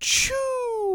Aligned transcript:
Tchou 0.00 0.32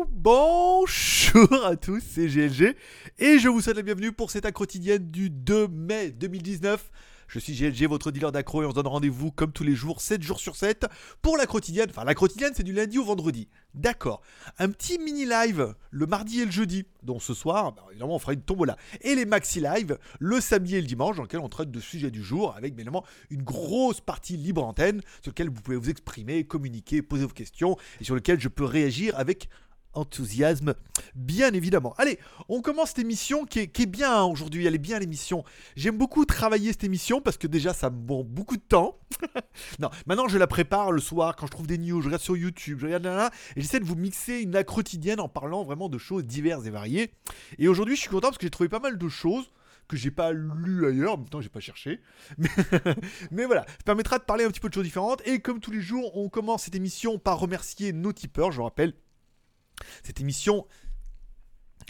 Bonjour 0.10 1.64
à 1.64 1.76
tous, 1.76 2.02
c'est 2.02 2.26
GLG 2.26 2.76
et 3.20 3.38
je 3.38 3.48
vous 3.48 3.62
souhaite 3.62 3.76
la 3.76 3.84
bienvenue 3.84 4.12
pour 4.12 4.32
cette 4.32 4.52
quotidienne 4.52 5.12
du 5.12 5.30
2 5.30 5.68
mai 5.68 6.10
2019. 6.10 6.90
Je 7.28 7.40
suis 7.40 7.54
GLG, 7.54 7.88
votre 7.88 8.12
dealer 8.12 8.32
d'accro, 8.32 8.64
et 8.64 8.66
on 8.66 8.70
se 8.70 8.76
donne 8.76 8.88
rendez-vous 8.88 9.32
comme 9.32 9.52
tous 9.52 9.64
les 9.64 9.76
jours, 9.76 10.02
7 10.02 10.22
jours 10.22 10.40
sur 10.40 10.56
7, 10.56 10.86
pour 11.22 11.38
la 11.38 11.46
quotidienne. 11.46 11.88
Enfin, 11.90 12.04
la 12.04 12.16
quotidienne, 12.16 12.54
c'est 12.56 12.64
du 12.64 12.74
lundi 12.74 12.98
au 12.98 13.04
vendredi. 13.04 13.48
D'accord. 13.74 14.22
Un 14.58 14.70
petit 14.70 14.98
mini 15.00 15.26
live 15.26 15.76
le 15.92 16.06
mardi 16.06 16.42
et 16.42 16.46
le 16.46 16.52
jeudi. 16.52 16.86
Donc 17.04 17.22
ce 17.22 17.34
soir, 17.34 17.74
bah, 17.74 17.84
évidemment, 17.92 18.16
on 18.16 18.20
fera 18.20 18.34
une 18.34 18.42
tombola. 18.42 18.78
Et 19.02 19.16
les 19.16 19.26
maxi 19.26 19.60
live 19.60 19.98
le 20.20 20.40
samedi 20.40 20.76
et 20.76 20.82
le 20.82 20.88
dimanche, 20.88 21.18
dans 21.18 21.24
lequel 21.24 21.40
on 21.40 21.50
traite 21.50 21.72
de 21.72 21.80
sujets 21.80 22.12
du 22.12 22.24
jour, 22.24 22.54
avec 22.56 22.74
bien 22.74 22.84
évidemment 22.84 23.06
une 23.30 23.44
grosse 23.44 24.02
partie 24.02 24.38
libre 24.38 24.64
antenne, 24.64 25.02
sur 25.22 25.32
laquelle 25.32 25.50
vous 25.50 25.62
pouvez 25.62 25.78
vous 25.78 25.90
exprimer, 25.90 26.46
communiquer, 26.46 27.02
poser 27.02 27.24
vos 27.24 27.34
questions, 27.34 27.78
et 28.00 28.04
sur 28.04 28.16
lequel 28.16 28.40
je 28.40 28.48
peux 28.48 28.66
réagir 28.66 29.18
avec 29.18 29.50
enthousiasme, 29.96 30.76
bien 31.16 31.54
évidemment. 31.54 31.94
Allez, 31.98 32.20
on 32.50 32.62
commence 32.62 32.90
cette 32.90 33.00
émission 33.00 33.46
qui 33.46 33.60
est, 33.60 33.86
bien 33.86 34.16
hein, 34.16 34.24
aujourd'hui, 34.24 34.66
elle 34.66 34.76
est 34.76 34.80
bien 34.80 35.00
l'émission. 35.00 35.44
J'aime 35.76 35.98
beaucoup 35.98 36.26
travailler 36.26 36.72
cette 36.72 36.84
émission 36.84 37.22
parce 37.22 37.38
que 37.38 37.48
déjà 37.48 37.74
ça 37.74 37.90
me 37.90 38.06
prend 38.06 38.24
beaucoup 38.24 38.58
de 38.58 38.62
temps. 38.62 39.00
non, 39.80 39.90
maintenant 40.06 40.28
je 40.28 40.38
la 40.38 40.48
prépare 40.48 40.92
le 40.92 41.02
soir 41.02 41.36
quand 41.36 41.48
je 41.48 41.52
trouve 41.52 41.68
des 41.68 41.78
news, 41.78 42.02
je 42.02 42.08
regarde 42.08 42.22
sur 42.22 42.38
YouTube, 42.38 42.80
je 42.80 42.86
regarde 42.86 43.04
là, 43.04 43.16
là 43.16 43.32
et 43.56 43.62
j'essaie 43.62 43.80
de 43.80 43.86
vous 43.86 43.96
mixer 43.96 44.42
une 44.42 44.56
accro 44.56 44.76
quotidienne 44.76 45.22
en 45.22 45.30
parlant 45.30 45.64
vraiment 45.64 45.88
de 45.88 45.98
choses 45.98 46.26
diverses 46.26 46.66
et 46.66 46.70
variées. 46.70 47.12
Et 47.58 47.68
aujourd'hui 47.68 47.96
je 47.96 48.02
suis 48.02 48.10
content 48.10 48.28
parce 48.28 48.38
que 48.38 48.46
j'ai 48.46 48.52
trouvé 48.52 48.68
pas 48.68 48.80
mal 48.80 48.98
de 48.98 49.10
choses 49.10 49.50
que 49.88 49.98
j'ai 49.98 50.12
pas 50.12 50.32
lu 50.32 50.86
ailleurs, 50.88 51.14
en 51.14 51.18
même 51.18 51.30
temps 51.30 51.42
j'ai 51.42 51.50
pas 51.50 51.60
cherché. 51.60 52.02
Mais, 53.32 53.46
voilà, 53.46 53.66
ça 53.68 53.84
permettra 53.86 54.18
de 54.18 54.24
parler 54.24 54.44
un 54.44 54.50
petit 54.50 54.60
peu 54.60 54.70
de 54.70 54.74
choses 54.74 54.84
différentes. 54.84 55.22
Et 55.28 55.40
comme 55.40 55.60
tous 55.60 55.72
les 55.72 55.82
jours, 55.82 56.18
on 56.18 56.30
commence 56.30 56.64
cette 56.64 56.76
émission 56.76 57.20
par 57.20 57.40
remercier 57.40 57.94
nos 57.94 58.14
tipeurs. 58.14 58.52
Je 58.52 58.62
rappelle, 58.62 58.94
cette 60.04 60.22
émission. 60.22 60.68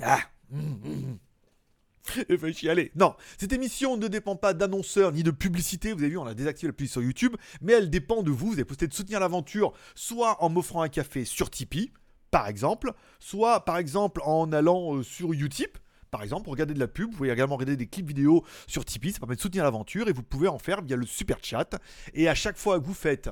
Ah 0.01 0.19
Il 2.29 2.37
fait 2.37 2.53
chialer. 2.53 2.91
Non, 2.95 3.15
cette 3.37 3.53
émission 3.53 3.97
ne 3.97 4.07
dépend 4.07 4.35
pas 4.35 4.53
d'annonceurs 4.53 5.11
ni 5.11 5.23
de 5.23 5.31
publicité. 5.31 5.91
Vous 5.91 5.99
avez 5.99 6.09
vu, 6.09 6.17
on 6.17 6.25
a 6.25 6.33
désactivé 6.33 6.67
la 6.67 6.73
publicité 6.73 6.99
sur 6.99 7.01
YouTube, 7.01 7.35
mais 7.61 7.73
elle 7.73 7.89
dépend 7.89 8.23
de 8.23 8.31
vous. 8.31 8.47
Vous 8.47 8.53
avez 8.53 8.65
posté 8.65 8.87
de 8.87 8.93
soutenir 8.93 9.19
l'aventure, 9.19 9.73
soit 9.95 10.43
en 10.43 10.49
m'offrant 10.49 10.81
un 10.81 10.89
café 10.89 11.25
sur 11.25 11.49
Tipeee, 11.49 11.91
par 12.31 12.47
exemple, 12.47 12.93
soit 13.19 13.65
par 13.65 13.77
exemple 13.77 14.21
en 14.23 14.51
allant 14.51 14.97
euh, 14.97 15.03
sur 15.03 15.33
Utip. 15.33 15.77
Par 16.11 16.23
exemple, 16.23 16.43
pour 16.43 16.53
regarder 16.53 16.73
de 16.73 16.79
la 16.79 16.88
pub, 16.88 17.09
vous 17.09 17.17
pouvez 17.17 17.29
également 17.29 17.55
regarder 17.55 17.75
des 17.75 17.88
clips 17.88 18.07
vidéo 18.07 18.45
sur 18.67 18.85
Tipeee, 18.85 19.11
ça 19.11 19.19
permet 19.19 19.35
de 19.35 19.41
soutenir 19.41 19.63
l'aventure 19.65 20.07
et 20.07 20.13
vous 20.13 20.23
pouvez 20.23 20.47
en 20.47 20.59
faire 20.59 20.81
via 20.81 20.95
le 20.95 21.05
super 21.05 21.39
chat. 21.41 21.75
Et 22.13 22.29
à 22.29 22.35
chaque 22.35 22.57
fois 22.57 22.79
que 22.79 22.85
vous 22.85 22.93
faites 22.93 23.29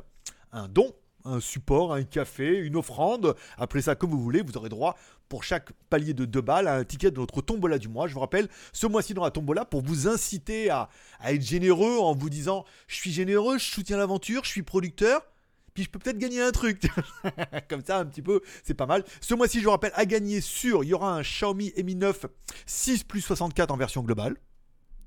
un 0.52 0.68
don, 0.68 0.94
un 1.26 1.40
support, 1.40 1.94
un 1.94 2.04
café, 2.04 2.58
une 2.58 2.76
offrande, 2.76 3.36
appelez 3.58 3.82
ça 3.82 3.96
comme 3.96 4.12
vous 4.12 4.22
voulez, 4.22 4.42
vous 4.42 4.58
aurez 4.58 4.70
droit 4.70 4.98
pour 5.30 5.44
chaque 5.44 5.72
palier 5.90 6.14
de 6.14 6.26
2 6.26 6.42
balles 6.42 6.68
à 6.68 6.76
un 6.76 6.84
ticket 6.84 7.12
de 7.12 7.20
notre 7.20 7.42
tombola 7.42 7.80
du 7.80 7.88
mois. 7.88 8.08
Je 8.08 8.14
vous 8.14 8.20
rappelle, 8.20 8.50
ce 8.72 8.86
mois-ci 8.86 9.14
dans 9.14 9.24
la 9.24 9.32
tombola, 9.32 9.66
pour 9.66 9.82
vous 9.82 10.08
inciter 10.08 10.70
à, 10.70 10.90
être 11.26 11.42
généreux 11.42 11.98
en 11.98 12.14
vous 12.14 12.30
disant 12.30 12.66
je 12.88 12.96
suis 12.96 13.12
généreux, 13.12 13.58
je 13.58 13.66
soutiens 13.66 13.98
l'aventure, 13.98 14.44
je 14.44 14.50
suis 14.50 14.64
producteur. 14.64 15.22
Puis 15.74 15.86
je 15.86 15.90
peux 15.90 15.98
peut-être 15.98 16.20
gagner 16.20 16.40
un 16.40 16.52
truc. 16.52 16.84
Comme 17.68 17.84
ça, 17.84 17.98
un 17.98 18.06
petit 18.06 18.22
peu, 18.22 18.42
c'est 18.64 18.76
pas 18.76 18.86
mal. 18.86 19.04
Ce 19.22 19.34
mois-ci, 19.34 19.58
je 19.58 19.64
vous 19.64 19.72
rappelle, 19.72 19.92
à 19.96 20.06
gagner 20.06 20.40
sur, 20.40 20.84
il 20.84 20.90
y 20.90 20.94
aura 20.94 21.16
un 21.16 21.24
Xiaomi 21.24 21.74
Mi 21.84 21.96
9 21.96 22.28
6 22.68 23.04
plus 23.06 23.22
64 23.22 23.72
en 23.72 23.78
version 23.78 24.04
globale. 24.04 24.38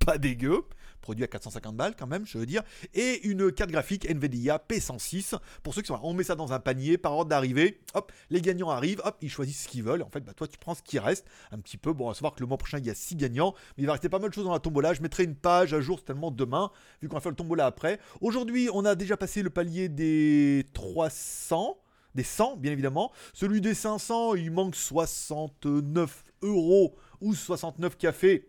Pas 0.05 0.19
dégueu 0.19 0.65
produit 1.07 1.23
à 1.23 1.29
450 1.29 1.77
balles 1.77 1.95
quand 1.97 2.09
même, 2.09 2.27
je 2.27 2.37
veux 2.37 2.47
dire, 2.47 2.65
et 2.93 3.25
une 3.29 3.53
carte 3.53 3.71
graphique 3.71 4.11
Nvidia 4.11 4.61
P106. 4.69 5.39
Pour 5.63 5.73
ceux 5.73 5.83
qui 5.83 5.87
sont 5.87 5.95
là, 5.95 6.01
on 6.03 6.15
met 6.15 6.25
ça 6.25 6.35
dans 6.35 6.53
un 6.53 6.59
panier 6.59 6.99
par 6.99 7.13
ordre 7.13 7.31
d'arrivée. 7.31 7.81
Hop, 7.95 8.11
les 8.29 8.41
gagnants 8.41 8.71
arrivent, 8.71 9.01
hop, 9.05 9.17
ils 9.23 9.31
choisissent 9.31 9.63
ce 9.63 9.69
qu'ils 9.69 9.85
veulent. 9.85 10.03
En 10.03 10.11
fait, 10.11 10.19
bah, 10.19 10.33
toi, 10.35 10.49
tu 10.49 10.59
prends 10.59 10.75
ce 10.75 10.83
qui 10.83 10.99
reste 10.99 11.25
un 11.53 11.61
petit 11.61 11.77
peu. 11.77 11.93
Bon, 11.93 12.11
à 12.11 12.15
savoir 12.15 12.35
que 12.35 12.41
le 12.41 12.47
mois 12.49 12.59
prochain, 12.59 12.79
il 12.79 12.87
y 12.87 12.91
a 12.91 12.95
6 12.97 13.15
gagnants, 13.15 13.55
mais 13.77 13.85
il 13.85 13.87
va 13.87 13.93
rester 13.93 14.09
pas 14.09 14.19
mal 14.19 14.31
de 14.31 14.35
choses 14.35 14.47
dans 14.47 14.53
la 14.53 14.59
tombola. 14.59 14.95
Je 14.95 15.01
mettrai 15.01 15.23
une 15.23 15.37
page 15.37 15.73
à 15.75 15.81
jour 15.81 15.99
certainement 15.99 16.33
demain, 16.33 16.73
vu 17.01 17.07
qu'on 17.07 17.15
va 17.15 17.21
faire 17.21 17.31
le 17.31 17.37
tombola 17.37 17.67
après. 17.67 18.01
Aujourd'hui, 18.21 18.69
on 18.73 18.85
a 18.85 18.97
déjà 18.97 19.17
passé 19.17 19.43
le 19.43 19.51
palier 19.51 19.89
des 19.89 20.67
300 20.75 21.79
des 22.17 22.25
100, 22.25 22.57
bien 22.57 22.73
évidemment. 22.73 23.13
Celui 23.33 23.61
des 23.61 23.75
500, 23.75 24.35
il 24.35 24.51
manque 24.51 24.75
69 24.75 26.25
euros 26.43 26.97
ou 27.21 27.35
69 27.35 27.97
cafés 27.97 28.49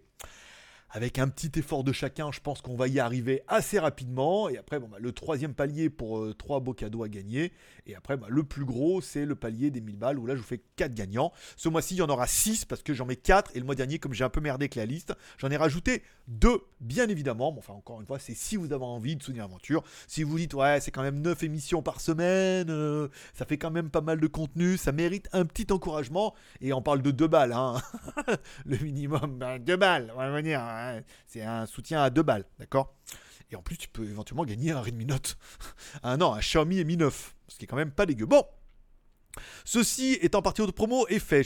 avec 0.90 1.20
un 1.20 1.28
petit 1.28 1.60
effort 1.60 1.84
de 1.84 1.92
chacun, 1.92 2.32
je 2.32 2.40
pense 2.40 2.62
qu'on 2.62 2.76
va 2.76 2.88
y 2.88 3.00
arriver 3.00 3.44
assez 3.48 3.78
rapidement. 3.78 4.48
Et 4.50 4.58
après, 4.58 4.80
bon, 4.80 4.88
bah, 4.88 4.98
le 5.00 5.12
troisième 5.12 5.54
palier 5.54 5.90
pour 5.90 6.20
euh, 6.20 6.34
trois 6.34 6.60
beaux 6.60 6.74
cadeaux 6.74 7.04
à 7.04 7.10
gagner. 7.10 7.52
Et 7.86 7.96
après, 7.96 8.16
bah, 8.16 8.28
le 8.30 8.44
plus 8.44 8.66
gros, 8.66 9.02
c'est 9.02 9.26
le 9.26 9.36
palier 9.36 9.70
des 9.70 9.82
1000 9.82 9.98
balles 9.98 10.20
où 10.20 10.26
là, 10.26 10.36
je 10.36 10.42
vous 10.42 10.48
fais 10.48 10.62
4 10.78 10.94
gagnants. 10.94 11.34
Ce 11.58 11.68
mois-ci, 11.68 11.96
il 11.96 11.98
y 11.98 12.02
en 12.02 12.10
aura 12.10 12.28
6 12.28 12.66
parce 12.66 12.84
que 12.84 12.94
j'en 12.94 13.06
mets 13.06 13.18
4. 13.18 13.52
Et 13.56 13.60
le 13.60 13.66
mois 13.66 13.76
dernier, 13.76 14.00
comme 14.00 14.14
j'ai 14.14 14.24
un 14.24 14.30
peu 14.30 14.40
merdé 14.40 14.64
avec 14.64 14.76
la 14.76 14.86
liste, 14.86 15.14
j'en 15.38 15.50
ai 15.50 15.58
rajouté 15.58 16.04
2, 16.30 16.62
bien 16.80 17.10
évidemment. 17.10 17.54
enfin, 17.58 17.74
encore 17.74 18.00
une 18.00 18.08
fois, 18.08 18.20
c'est 18.20 18.36
si 18.36 18.56
vous 18.56 18.72
avez 18.72 18.86
envie 18.86 19.16
de 19.18 19.24
soutenir 19.24 19.44
l'aventure. 19.44 19.84
Si 20.08 20.24
vous 20.24 20.38
dites, 20.38 20.54
ouais, 20.54 20.80
c'est 20.80 20.92
quand 20.92 21.04
même 21.04 21.22
9 21.22 21.44
émissions 21.44 21.82
par 21.82 22.00
semaine, 22.00 22.68
euh, 22.70 23.10
ça 23.34 23.46
fait 23.46 23.58
quand 23.58 23.72
même 23.72 23.90
pas 23.90 24.02
mal 24.02 24.20
de 24.20 24.28
contenu, 24.28 24.78
ça 24.78 24.92
mérite 24.94 25.28
un 25.34 25.46
petit 25.46 25.72
encouragement. 25.72 26.34
Et 26.62 26.72
on 26.72 26.82
parle 26.82 27.02
de 27.02 27.12
2 27.12 27.28
balles, 27.28 27.54
hein. 27.54 27.76
le 28.66 28.78
minimum, 28.78 29.40
2 29.40 29.76
ben, 29.76 29.78
balles, 29.78 30.14
on 30.16 30.32
va 30.32 30.42
dire. 30.42 30.62
Hein. 30.62 30.77
C'est 31.28 31.44
un 31.44 31.66
soutien 31.66 32.02
à 32.02 32.10
2 32.10 32.24
balles, 32.24 32.46
d'accord? 32.60 32.96
Et 33.52 33.56
en 33.56 33.62
plus, 33.62 33.78
tu 33.78 33.88
peux 33.88 34.04
éventuellement 34.04 34.46
gagner 34.46 34.72
un 34.72 34.82
Redmi 34.82 35.06
Note. 35.06 35.38
un 36.04 36.20
an, 36.22 36.34
un 36.34 36.40
Xiaomi 36.40 36.84
Mi 36.84 36.98
9, 36.98 37.36
ce 37.48 37.58
qui 37.58 37.66
est 37.66 37.68
quand 37.68 37.78
même 37.78 37.92
pas 37.92 38.06
dégueu. 38.06 38.26
Bon, 38.26 38.46
Ceci 39.66 40.18
est 40.22 40.36
en 40.36 40.42
partie 40.42 40.66
de 40.66 40.72
promo 40.72 41.06
et 41.10 41.20
fait. 41.20 41.44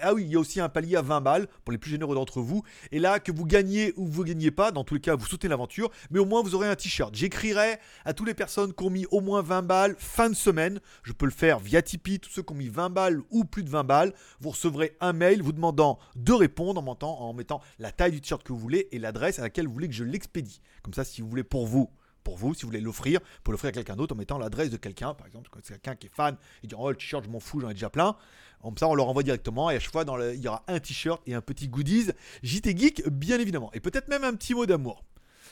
Ah 0.00 0.14
oui, 0.14 0.24
il 0.24 0.32
y 0.32 0.36
a 0.36 0.38
aussi 0.38 0.60
un 0.60 0.68
palier 0.68 0.96
à 0.96 1.02
20 1.02 1.20
balles 1.20 1.46
pour 1.64 1.72
les 1.72 1.78
plus 1.78 1.90
généreux 1.90 2.14
d'entre 2.14 2.40
vous. 2.40 2.62
Et 2.92 2.98
là, 2.98 3.20
que 3.20 3.32
vous 3.32 3.44
gagnez 3.44 3.92
ou 3.96 4.06
vous 4.06 4.24
gagnez 4.24 4.50
pas, 4.50 4.70
dans 4.70 4.84
tous 4.84 4.94
les 4.94 5.00
cas, 5.00 5.16
vous 5.16 5.26
soutenez 5.26 5.50
l'aventure. 5.50 5.90
Mais 6.10 6.18
au 6.18 6.24
moins, 6.24 6.42
vous 6.42 6.54
aurez 6.54 6.68
un 6.68 6.76
t-shirt. 6.76 7.14
J'écrirai 7.14 7.78
à 8.04 8.12
toutes 8.12 8.26
les 8.26 8.34
personnes 8.34 8.72
qui 8.72 8.84
ont 8.84 8.90
mis 8.90 9.06
au 9.10 9.20
moins 9.20 9.42
20 9.42 9.62
balles 9.62 9.96
fin 9.98 10.28
de 10.28 10.34
semaine. 10.34 10.80
Je 11.02 11.12
peux 11.12 11.26
le 11.26 11.32
faire 11.32 11.58
via 11.58 11.82
Tipeee. 11.82 12.20
Tous 12.20 12.30
ceux 12.30 12.42
qui 12.42 12.52
ont 12.52 12.56
mis 12.56 12.68
20 12.68 12.90
balles 12.90 13.20
ou 13.30 13.44
plus 13.44 13.62
de 13.62 13.70
20 13.70 13.84
balles, 13.84 14.14
vous 14.40 14.50
recevrez 14.50 14.96
un 15.00 15.12
mail 15.12 15.42
vous 15.42 15.52
demandant 15.52 15.98
de 16.16 16.32
répondre 16.32 16.80
en 16.80 16.98
en 17.00 17.32
mettant 17.32 17.60
la 17.78 17.92
taille 17.92 18.12
du 18.12 18.20
t-shirt 18.20 18.42
que 18.42 18.52
vous 18.52 18.58
voulez 18.58 18.88
et 18.92 18.98
l'adresse 18.98 19.38
à 19.38 19.42
laquelle 19.42 19.66
vous 19.66 19.72
voulez 19.72 19.88
que 19.88 19.94
je 19.94 20.04
l'expédie. 20.04 20.60
Comme 20.82 20.94
ça, 20.94 21.04
si 21.04 21.20
vous 21.20 21.28
voulez 21.28 21.44
pour 21.44 21.66
vous 21.66 21.90
vous, 22.36 22.54
si 22.54 22.62
vous 22.62 22.68
voulez 22.68 22.80
l'offrir, 22.80 23.20
pour 23.42 23.52
l'offrir 23.52 23.68
à 23.68 23.72
quelqu'un 23.72 23.96
d'autre 23.96 24.14
en 24.14 24.18
mettant 24.18 24.38
l'adresse 24.38 24.70
de 24.70 24.76
quelqu'un, 24.76 25.14
par 25.14 25.26
exemple, 25.26 25.48
quand 25.50 25.60
quelqu'un 25.62 25.94
qui 25.96 26.06
est 26.06 26.14
fan, 26.14 26.36
il 26.62 26.68
dit 26.68 26.74
oh 26.78 26.90
le 26.90 26.96
t-shirt 26.96 27.24
je 27.24 27.30
m'en 27.30 27.40
fous, 27.40 27.60
j'en 27.60 27.70
ai 27.70 27.74
déjà 27.74 27.90
plein. 27.90 28.16
Comme 28.62 28.76
ça, 28.76 28.88
on 28.88 28.94
leur 28.94 29.08
envoie 29.08 29.22
directement 29.22 29.70
et 29.70 29.76
à 29.76 29.80
chaque 29.80 29.92
fois, 29.92 30.04
dans 30.04 30.18
il 30.20 30.40
y 30.40 30.48
aura 30.48 30.64
un 30.66 30.80
t-shirt 30.80 31.22
et 31.26 31.34
un 31.34 31.40
petit 31.40 31.68
goodies 31.68 32.10
JT 32.42 32.76
Geek, 32.76 33.08
bien 33.08 33.38
évidemment, 33.38 33.70
et 33.72 33.80
peut-être 33.80 34.08
même 34.08 34.24
un 34.24 34.34
petit 34.34 34.54
mot 34.54 34.66
d'amour. 34.66 35.04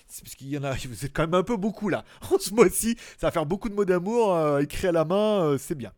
C'est 0.09 0.23
parce 0.23 0.35
qu'il 0.35 0.49
y 0.49 0.59
en 0.59 0.65
a, 0.65 0.75
vous 0.89 1.05
êtes 1.05 1.13
quand 1.13 1.23
même 1.23 1.35
un 1.35 1.43
peu 1.43 1.57
beaucoup 1.57 1.89
là. 1.89 2.05
En 2.31 2.39
ce 2.39 2.53
mois-ci, 2.53 2.97
ça 3.19 3.29
va 3.29 3.31
faire 3.31 3.47
beaucoup 3.47 3.69
de 3.69 3.75
mots 3.75 3.85
d'amour 3.85 4.35
euh, 4.35 4.61
écrits 4.61 4.89
à 4.89 4.93
la 4.93 5.05
main, 5.05 5.45
euh, 5.45 5.59
c'est 5.59 5.75
bien. 5.75 5.93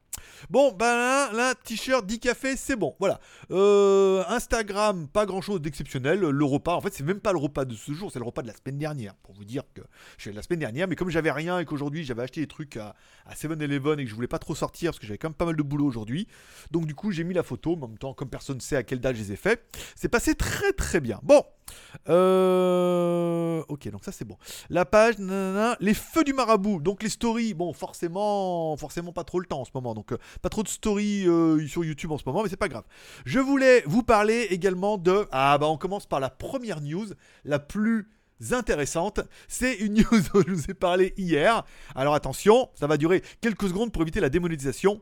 Bon, 0.51 0.73
ben 0.73 0.95
là, 0.95 1.33
là 1.33 1.55
t-shirt, 1.55 2.06
10 2.06 2.21
cafés, 2.21 2.56
c'est 2.56 2.77
bon. 2.77 2.95
Voilà. 2.99 3.21
Euh, 3.51 4.23
Instagram, 4.29 5.09
pas 5.09 5.27
grand 5.27 5.41
chose 5.41 5.61
d'exceptionnel. 5.61 6.21
Le 6.21 6.45
repas, 6.45 6.75
en 6.75 6.81
fait, 6.81 6.93
c'est 6.93 7.05
même 7.05 7.21
pas 7.21 7.33
le 7.33 7.39
repas 7.39 7.65
de 7.65 7.75
ce 7.75 7.93
jour, 7.93 8.11
c'est 8.12 8.19
le 8.19 8.25
repas 8.25 8.43
de 8.43 8.49
la 8.49 8.55
semaine 8.55 8.79
dernière. 8.79 9.15
Pour 9.17 9.34
vous 9.34 9.45
dire 9.45 9.62
que 9.75 9.83
je 10.17 10.23
suis 10.23 10.33
la 10.33 10.43
semaine 10.43 10.61
dernière, 10.61 10.89
mais 10.89 10.97
comme 10.97 11.11
j'avais 11.11 11.31
rien 11.31 11.59
et 11.59 11.65
qu'aujourd'hui 11.65 12.05
j'avais 12.05 12.23
acheté 12.23 12.41
des 12.41 12.47
trucs 12.47 12.77
à, 12.77 12.95
à 13.27 13.34
7-Eleven 13.34 14.01
et 14.01 14.05
que 14.05 14.11
je 14.11 14.15
voulais 14.15 14.29
pas 14.29 14.39
trop 14.39 14.55
sortir 14.55 14.91
parce 14.91 14.99
que 14.99 15.06
j'avais 15.06 15.19
quand 15.19 15.29
même 15.29 15.34
pas 15.34 15.47
mal 15.47 15.56
de 15.56 15.62
boulot 15.62 15.87
aujourd'hui. 15.87 16.29
Donc, 16.71 16.87
du 16.87 16.95
coup, 16.95 17.12
j'ai 17.12 17.25
mis 17.25 17.35
la 17.35 17.43
photo. 17.43 17.75
En 17.75 17.89
même 17.89 17.99
temps, 17.99 18.15
comme 18.15 18.31
personne 18.31 18.56
ne 18.56 18.62
sait 18.62 18.77
à 18.77 18.83
quelle 18.83 19.00
date 19.00 19.17
je 19.17 19.23
les 19.23 19.33
ai 19.33 19.37
fait, 19.37 19.65
c'est 19.95 20.09
passé 20.09 20.35
très 20.35 20.73
très 20.73 21.00
bien. 21.00 21.21
Bon. 21.23 21.45
Euh... 22.09 23.62
Ok, 23.69 23.89
donc 23.91 24.05
ça 24.05 24.12
c'est 24.12 24.25
bon. 24.25 24.37
La 24.71 24.85
page, 24.85 25.17
les 25.81 25.95
feux 25.95 26.25
du 26.25 26.33
marabout. 26.33 26.81
Donc 26.81 27.03
les 27.03 27.09
stories, 27.09 27.55
bon, 27.55 27.73
forcément, 27.73 28.77
forcément 28.77 29.12
pas 29.12 29.25
trop 29.25 29.41
le 29.41 29.47
temps 29.47 29.61
en 29.61 29.64
ce 29.64 29.71
moment. 29.75 29.94
Donc 29.94 30.07
euh, 30.12 30.19
pas 30.43 30.49
trop 30.49 30.62
de 30.62 30.69
stories 30.69 31.26
euh, 31.26 31.66
sur 31.66 31.84
YouTube 31.84 32.12
en 32.12 32.19
ce 32.19 32.25
moment, 32.26 32.43
mais 32.43 32.49
c'est 32.49 32.56
pas 32.56 32.69
grave. 32.69 32.84
Je 33.25 33.38
voulais 33.38 33.82
vous 33.87 34.02
parler 34.02 34.49
également 34.50 34.99
de. 34.99 35.26
Ah 35.31 35.58
bah 35.58 35.69
on 35.69 35.76
commence 35.76 36.06
par 36.06 36.20
la 36.20 36.31
première 36.31 36.81
news, 36.81 37.06
la 37.44 37.58
plus 37.58 38.08
intéressante. 38.50 39.20
C'est 39.49 39.75
une 39.75 39.94
news 39.99 40.20
dont 40.32 40.43
je 40.46 40.52
vous 40.52 40.70
ai 40.70 40.75
parlé 40.75 41.14
hier. 41.16 41.64
Alors 41.94 42.14
attention, 42.14 42.70
ça 42.75 42.87
va 42.87 42.96
durer 42.96 43.22
quelques 43.40 43.69
secondes 43.69 43.93
pour 43.93 44.02
éviter 44.02 44.20
la 44.20 44.28
démonétisation. 44.28 45.00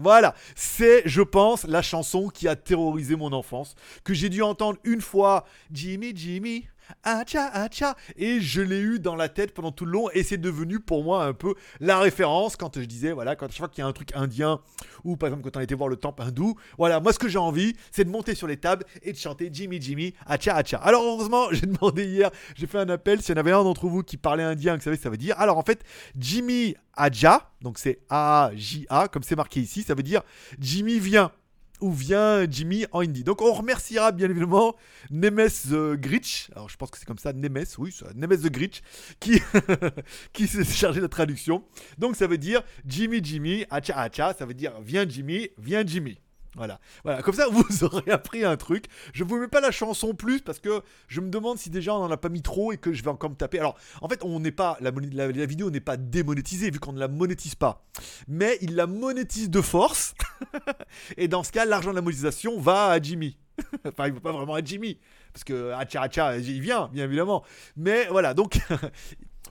Voilà, 0.00 0.36
c'est, 0.54 1.02
je 1.06 1.22
pense, 1.22 1.64
la 1.64 1.82
chanson 1.82 2.28
qui 2.28 2.46
a 2.46 2.54
terrorisé 2.54 3.16
mon 3.16 3.32
enfance, 3.32 3.74
que 4.04 4.14
j'ai 4.14 4.28
dû 4.28 4.42
entendre 4.42 4.78
une 4.84 5.00
fois. 5.00 5.44
Jimmy, 5.72 6.12
Jimmy, 6.14 6.68
Acha, 7.02 7.46
acha. 7.46 7.96
Et 8.16 8.40
je 8.40 8.60
l'ai 8.60 8.80
eu 8.80 8.98
dans 8.98 9.16
la 9.16 9.28
tête 9.28 9.52
pendant 9.54 9.72
tout 9.72 9.84
le 9.84 9.92
long 9.92 10.10
et 10.10 10.22
c'est 10.22 10.38
devenu 10.38 10.80
pour 10.80 11.04
moi 11.04 11.24
un 11.24 11.32
peu 11.32 11.54
la 11.80 11.98
référence 11.98 12.56
quand 12.56 12.78
je 12.78 12.84
disais, 12.84 13.12
voilà, 13.12 13.36
quand 13.36 13.50
je 13.50 13.58
vois 13.58 13.68
qu'il 13.68 13.82
y 13.82 13.84
a 13.84 13.86
un 13.86 13.92
truc 13.92 14.14
indien 14.14 14.60
ou 15.04 15.16
par 15.16 15.28
exemple 15.28 15.42
quand 15.42 15.58
on 15.58 15.62
était 15.62 15.74
voir 15.74 15.88
le 15.88 15.96
temple 15.96 16.22
hindou, 16.22 16.54
voilà, 16.76 17.00
moi 17.00 17.12
ce 17.12 17.18
que 17.18 17.28
j'ai 17.28 17.38
envie, 17.38 17.74
c'est 17.90 18.04
de 18.04 18.10
monter 18.10 18.34
sur 18.34 18.46
les 18.46 18.56
tables 18.56 18.84
et 19.02 19.12
de 19.12 19.18
chanter 19.18 19.50
Jimmy 19.52 19.80
Jimmy, 19.80 20.14
acha, 20.26 20.54
acha. 20.54 20.78
Alors 20.78 21.02
heureusement, 21.02 21.48
j'ai 21.52 21.66
demandé 21.66 22.06
hier, 22.06 22.30
j'ai 22.56 22.66
fait 22.66 22.78
un 22.78 22.88
appel, 22.88 23.20
s'il 23.22 23.34
y 23.34 23.38
en 23.38 23.40
avait 23.40 23.52
un 23.52 23.64
d'entre 23.64 23.86
vous 23.86 24.02
qui 24.02 24.16
parlait 24.16 24.42
indien, 24.42 24.76
que 24.76 24.84
savez 24.84 24.96
ça 24.96 25.10
veut 25.10 25.16
dire. 25.16 25.38
Alors 25.38 25.58
en 25.58 25.62
fait, 25.62 25.82
Jimmy 26.16 26.74
Aja, 26.94 27.50
donc 27.62 27.78
c'est 27.78 28.00
A-J-A, 28.08 29.08
comme 29.08 29.22
c'est 29.22 29.36
marqué 29.36 29.60
ici, 29.60 29.82
ça 29.82 29.94
veut 29.94 30.02
dire 30.02 30.22
Jimmy 30.58 30.98
vient 30.98 31.30
ou 31.80 31.92
vient 31.92 32.48
Jimmy 32.50 32.86
en 32.92 33.00
hindi. 33.00 33.24
Donc 33.24 33.42
on 33.42 33.52
remerciera 33.52 34.12
bien 34.12 34.28
évidemment 34.28 34.74
Nemes 35.10 35.48
the 35.70 35.94
Gritch, 35.94 36.50
alors 36.54 36.68
je 36.68 36.76
pense 36.76 36.90
que 36.90 36.98
c'est 36.98 37.06
comme 37.06 37.18
ça, 37.18 37.32
Nemes, 37.32 37.64
oui, 37.78 37.94
Nemes 38.14 38.38
the 38.38 38.50
Gritch, 38.50 38.82
qui, 39.20 39.40
qui 40.32 40.46
s'est 40.46 40.64
chargé 40.64 40.98
de 40.98 41.04
la 41.04 41.08
traduction. 41.08 41.64
Donc 41.98 42.16
ça 42.16 42.26
veut 42.26 42.38
dire 42.38 42.62
Jimmy 42.86 43.20
Jimmy, 43.22 43.64
acha 43.70 43.98
acha, 43.98 44.34
ça 44.34 44.46
veut 44.46 44.54
dire 44.54 44.72
viens 44.80 45.08
Jimmy, 45.08 45.48
viens 45.58 45.84
Jimmy. 45.84 46.18
Voilà. 46.56 46.80
voilà, 47.04 47.22
comme 47.22 47.34
ça 47.34 47.46
vous 47.50 47.84
aurez 47.84 48.10
appris 48.10 48.44
un 48.44 48.56
truc. 48.56 48.86
Je 49.12 49.24
vous 49.24 49.38
mets 49.38 49.48
pas 49.48 49.60
la 49.60 49.70
chanson 49.70 50.14
plus 50.14 50.40
parce 50.40 50.58
que 50.58 50.82
je 51.06 51.20
me 51.20 51.30
demande 51.30 51.58
si 51.58 51.70
déjà 51.70 51.94
on 51.94 52.02
en 52.02 52.10
a 52.10 52.16
pas 52.16 52.28
mis 52.28 52.42
trop 52.42 52.72
et 52.72 52.78
que 52.78 52.92
je 52.92 53.02
vais 53.02 53.10
encore 53.10 53.30
me 53.30 53.36
taper. 53.36 53.58
Alors, 53.58 53.76
en 54.00 54.08
fait, 54.08 54.20
on 54.24 54.40
n'est 54.40 54.52
pas 54.52 54.76
la, 54.80 54.90
la, 54.90 55.46
vidéo 55.46 55.70
n'est 55.70 55.80
pas 55.80 55.96
démonétisée 55.96 56.70
vu 56.70 56.80
qu'on 56.80 56.92
ne 56.92 57.00
la 57.00 57.08
monétise 57.08 57.54
pas, 57.54 57.84
mais 58.26 58.58
il 58.60 58.74
la 58.74 58.86
monétise 58.86 59.50
de 59.50 59.60
force. 59.60 60.14
et 61.16 61.28
dans 61.28 61.42
ce 61.42 61.52
cas, 61.52 61.64
l'argent 61.64 61.90
de 61.90 61.96
la 61.96 62.02
monétisation 62.02 62.60
va 62.60 62.90
à 62.90 63.00
Jimmy. 63.00 63.38
enfin, 63.86 64.06
il 64.06 64.14
va 64.14 64.20
pas 64.20 64.32
vraiment 64.32 64.54
à 64.54 64.62
Jimmy 64.62 64.98
parce 65.32 65.44
que 65.44 65.72
Hacha 65.72 66.02
Hacha, 66.02 66.36
il 66.38 66.60
vient 66.60 66.88
bien 66.92 67.04
évidemment. 67.04 67.44
Mais 67.76 68.06
voilà, 68.06 68.34
donc 68.34 68.60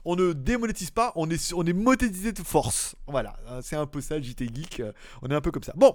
on 0.04 0.16
ne 0.16 0.32
démonétise 0.32 0.90
pas, 0.90 1.12
on 1.16 1.30
est, 1.30 1.52
on 1.54 1.64
est 1.64 1.72
monétisé 1.72 2.32
de 2.32 2.42
force. 2.42 2.96
Voilà, 3.06 3.36
c'est 3.62 3.76
un 3.76 3.86
peu 3.86 4.00
ça, 4.00 4.20
JT 4.20 4.50
Geek. 4.52 4.82
On 5.22 5.28
est 5.28 5.34
un 5.34 5.40
peu 5.40 5.50
comme 5.50 5.62
ça. 5.62 5.72
Bon, 5.76 5.94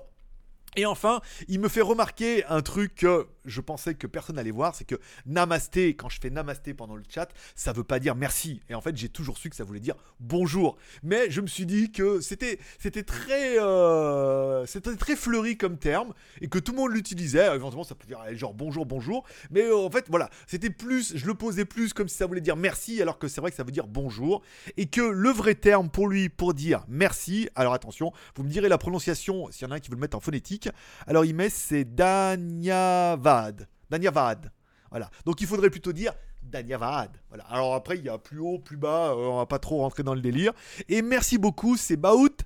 et 0.75 0.86
enfin, 0.86 1.22
il 1.48 1.60
me 1.60 1.70
fait 1.70 1.81
remarquer 1.81 2.46
un 2.46 2.62
truc 2.62 2.96
que 2.96 3.28
je 3.46 3.62
pensais 3.62 3.94
que 3.96 4.08
personne 4.08 4.38
n'allait 4.38 4.52
voir, 4.52 4.75
c'est 4.75 4.86
que 4.86 4.96
namasté, 5.25 5.96
quand 5.96 6.10
je 6.10 6.20
fais 6.20 6.30
namasté 6.30 6.74
pendant 6.74 6.96
le 6.96 7.04
chat, 7.08 7.30
ça 7.56 7.74
veut 7.74 7.84
pas 7.84 8.00
dire 8.00 8.16
merci. 8.16 8.62
Et 8.70 8.75
en 8.75 8.81
fait, 8.81 8.96
j'ai 8.96 9.10
toujours 9.10 9.38
su 9.38 9.50
que 9.50 9.56
ça 9.56 9.64
voulait 9.64 9.80
dire 9.80 9.96
bonjour. 10.20 10.78
Mais 11.04 11.30
je 11.30 11.42
me 11.42 11.48
suis 11.48 11.66
dit 11.66 11.92
que 11.92 12.22
c'était 12.22 12.60
c'était 12.80 13.04
très 13.04 13.60
euh, 13.60 14.66
c'était 14.66 14.96
très 14.96 15.16
fleuri 15.16 15.58
comme 15.58 15.78
terme 15.78 16.14
et 16.42 16.48
que 16.48 16.60
tout 16.60 16.72
le 16.72 16.78
monde 16.78 16.92
l'utilisait. 16.92 17.56
Éventuellement, 17.56 17.84
ça 17.84 17.96
peut 17.96 18.08
dire 18.08 18.19
genre 18.34 18.54
bonjour 18.54 18.86
bonjour. 18.86 19.26
Mais 19.52 19.64
euh, 19.64 19.78
en 19.78 19.90
fait, 19.90 20.06
voilà, 20.10 20.30
c'était 20.48 20.69
plus, 20.69 21.18
je 21.18 21.26
le 21.26 21.34
posais 21.34 21.66
plus 21.66 21.94
comme 21.94 22.08
si 22.08 22.16
ça 22.16 22.26
voulait 22.26 22.42
dire 22.42 22.56
merci, 22.56 23.02
alors 23.02 23.19
que 23.19 23.28
c'est 23.28 23.42
vrai 23.42 23.52
que 23.52 23.58
ça 23.58 23.64
veut 23.64 23.72
dire 23.72 23.88
bonjour 23.88 24.42
et 24.78 24.88
que 24.88 25.02
le 25.02 25.30
vrai 25.30 25.56
terme 25.56 25.90
pour 25.90 26.08
lui 26.08 26.30
pour 26.30 26.54
dire 26.54 26.86
merci. 26.88 27.50
Alors 27.56 27.74
attention, 27.74 28.12
vous 28.36 28.44
me 28.44 28.50
direz 28.50 28.69
la 28.69 28.78
prononciation 28.78 29.52
s'il 29.52 29.68
y 29.68 29.69
en 29.69 29.72
a 29.72 29.76
un 29.76 29.80
qui 29.80 29.90
veut 29.90 29.96
le 29.96 30.02
mettre 30.02 30.18
en 30.18 30.22
phonétique. 30.22 30.62
Alors 31.07 31.25
il 31.25 31.36
met 31.36 31.50
c'est 31.50 31.86
Danyavad. 31.86 33.68
Danyavad. 33.89 34.51
Voilà. 34.89 35.10
Donc 35.25 35.42
il 35.42 35.48
faudrait 35.48 35.69
plutôt 35.69 35.94
dire 35.94 36.13
Danyavad. 36.44 37.18
Voilà. 37.30 37.45
Alors 37.45 37.74
après 37.75 37.98
il 37.98 38.06
y 38.06 38.10
a 38.10 38.18
plus 38.18 38.39
haut, 38.39 38.60
plus 38.60 38.77
bas, 38.77 39.12
euh, 39.12 39.27
on 39.27 39.38
va 39.38 39.45
pas 39.45 39.60
trop 39.60 39.80
rentrer 39.80 40.04
dans 40.04 40.15
le 40.15 40.21
délire. 40.21 40.54
Et 40.89 41.01
merci 41.01 41.38
beaucoup, 41.38 41.77
c'est 41.77 41.98
Baout 41.98 42.38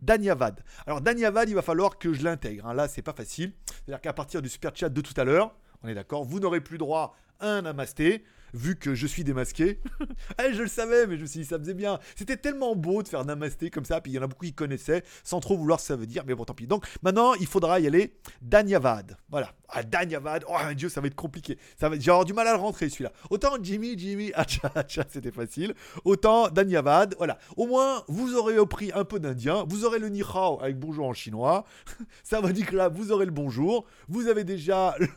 Danyavad. 0.00 0.60
Alors 0.86 1.00
Danyavad, 1.00 1.48
il 1.48 1.54
va 1.54 1.62
falloir 1.62 1.98
que 1.98 2.12
je 2.12 2.22
l'intègre. 2.22 2.66
Hein. 2.66 2.74
Là, 2.74 2.88
c'est 2.88 3.02
pas 3.02 3.12
facile. 3.12 3.52
C'est-à-dire 3.66 4.00
qu'à 4.00 4.12
partir 4.12 4.42
du 4.42 4.48
super 4.48 4.74
chat 4.74 4.88
de 4.88 5.00
tout 5.00 5.18
à 5.18 5.24
l'heure, 5.24 5.54
on 5.82 5.88
est 5.88 5.94
d'accord, 5.94 6.24
vous 6.24 6.40
n'aurez 6.40 6.60
plus 6.60 6.78
droit 6.78 7.16
à 7.40 7.48
un 7.48 7.62
namasté 7.62 8.24
vu 8.54 8.76
que 8.76 8.94
je 8.94 9.06
suis 9.06 9.24
démasqué. 9.24 9.80
Eh, 10.42 10.52
je 10.52 10.62
le 10.62 10.68
savais, 10.68 11.06
mais 11.06 11.16
je 11.16 11.22
me 11.22 11.26
suis 11.26 11.40
dit, 11.40 11.46
ça 11.46 11.58
faisait 11.58 11.74
bien. 11.74 11.98
C'était 12.16 12.36
tellement 12.36 12.74
beau 12.74 13.02
de 13.02 13.08
faire 13.08 13.24
namasté 13.24 13.70
comme 13.70 13.84
ça, 13.84 14.00
puis 14.00 14.12
il 14.12 14.14
y 14.14 14.18
en 14.18 14.22
a 14.22 14.26
beaucoup 14.26 14.46
qui 14.46 14.52
connaissaient, 14.52 15.02
sans 15.22 15.40
trop 15.40 15.56
vouloir 15.56 15.80
ce 15.80 15.84
que 15.84 15.88
ça 15.88 15.96
veut 15.96 16.06
dire, 16.06 16.24
mais 16.26 16.34
bon, 16.34 16.44
tant 16.44 16.54
pis. 16.54 16.66
Donc 16.66 16.86
maintenant, 17.02 17.34
il 17.34 17.46
faudra 17.46 17.78
y 17.80 17.86
aller 17.86 18.16
Danyavad. 18.42 19.16
Voilà. 19.28 19.52
Ah, 19.68 19.82
Danyavad, 19.82 20.44
oh 20.48 20.54
mon 20.64 20.72
dieu, 20.72 20.88
ça 20.88 21.00
va 21.00 21.08
être 21.08 21.14
compliqué. 21.14 21.58
Ça 21.76 21.88
va... 21.88 21.98
J'ai 21.98 22.10
avoir 22.10 22.24
du 22.24 22.32
mal 22.32 22.46
à 22.46 22.52
le 22.52 22.58
rentrer 22.58 22.88
celui-là. 22.88 23.12
Autant 23.30 23.56
Jimmy, 23.60 23.98
Jimmy, 23.98 24.32
Acha, 24.34 24.70
Acha, 24.74 25.04
c'était 25.08 25.32
facile. 25.32 25.74
Autant 26.04 26.48
Danyavad, 26.48 27.14
voilà. 27.18 27.38
Au 27.56 27.66
moins, 27.66 28.04
vous 28.08 28.34
aurez 28.36 28.56
appris 28.56 28.90
un 28.94 29.04
peu 29.04 29.18
d'indien. 29.18 29.64
Vous 29.68 29.84
aurez 29.84 29.98
le 29.98 30.08
Ni 30.08 30.22
Hao 30.22 30.60
avec 30.60 30.78
bonjour 30.78 31.06
en 31.06 31.14
chinois. 31.14 31.64
ça 32.22 32.40
va 32.40 32.52
dire 32.52 32.66
que 32.66 32.76
là, 32.76 32.88
vous 32.88 33.12
aurez 33.12 33.26
le 33.26 33.32
bonjour. 33.32 33.86
Vous 34.08 34.28
avez 34.28 34.44
déjà 34.44 34.94
le, 34.98 35.08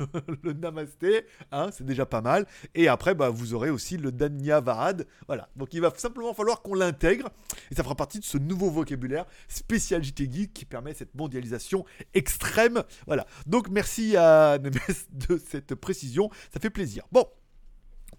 le 0.44 0.54
namasté, 0.54 1.26
hein, 1.52 1.70
c'est 1.72 1.86
déjà 1.86 2.06
pas 2.06 2.22
mal. 2.22 2.46
Et 2.74 2.88
après, 2.88 3.14
bah, 3.14 3.27
vous 3.30 3.54
aurez 3.54 3.70
aussi 3.70 3.98
le 3.98 4.12
Danyavad. 4.12 5.08
Voilà. 5.28 5.50
Donc 5.56 5.74
il 5.74 5.82
va 5.82 5.94
simplement 5.96 6.34
falloir 6.34 6.62
qu'on 6.62 6.74
l'intègre. 6.74 7.30
Et 7.72 7.76
ça 7.76 7.84
fera 7.84 7.96
partie 7.96 8.20
de 8.20 8.26
ce 8.26 8.38
nouveau 8.38 8.70
vocabulaire 8.70 9.26
spécial 9.48 10.04
JT 10.04 10.32
Geek 10.32 10.54
qui 10.54 10.66
permet 10.66 10.94
cette 10.94 11.16
mondialisation 11.16 11.86
extrême. 12.14 12.84
Voilà. 13.06 13.26
Donc 13.46 13.70
merci 13.70 14.16
à 14.18 14.58
Nemes 14.64 14.72
de 15.12 15.38
cette 15.38 15.76
précision. 15.76 16.30
Ça 16.54 16.60
fait 16.60 16.70
plaisir. 16.70 17.06
Bon. 17.12 17.26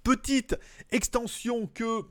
Petite 0.05 0.57
extension 0.91 1.67
que 1.67 2.03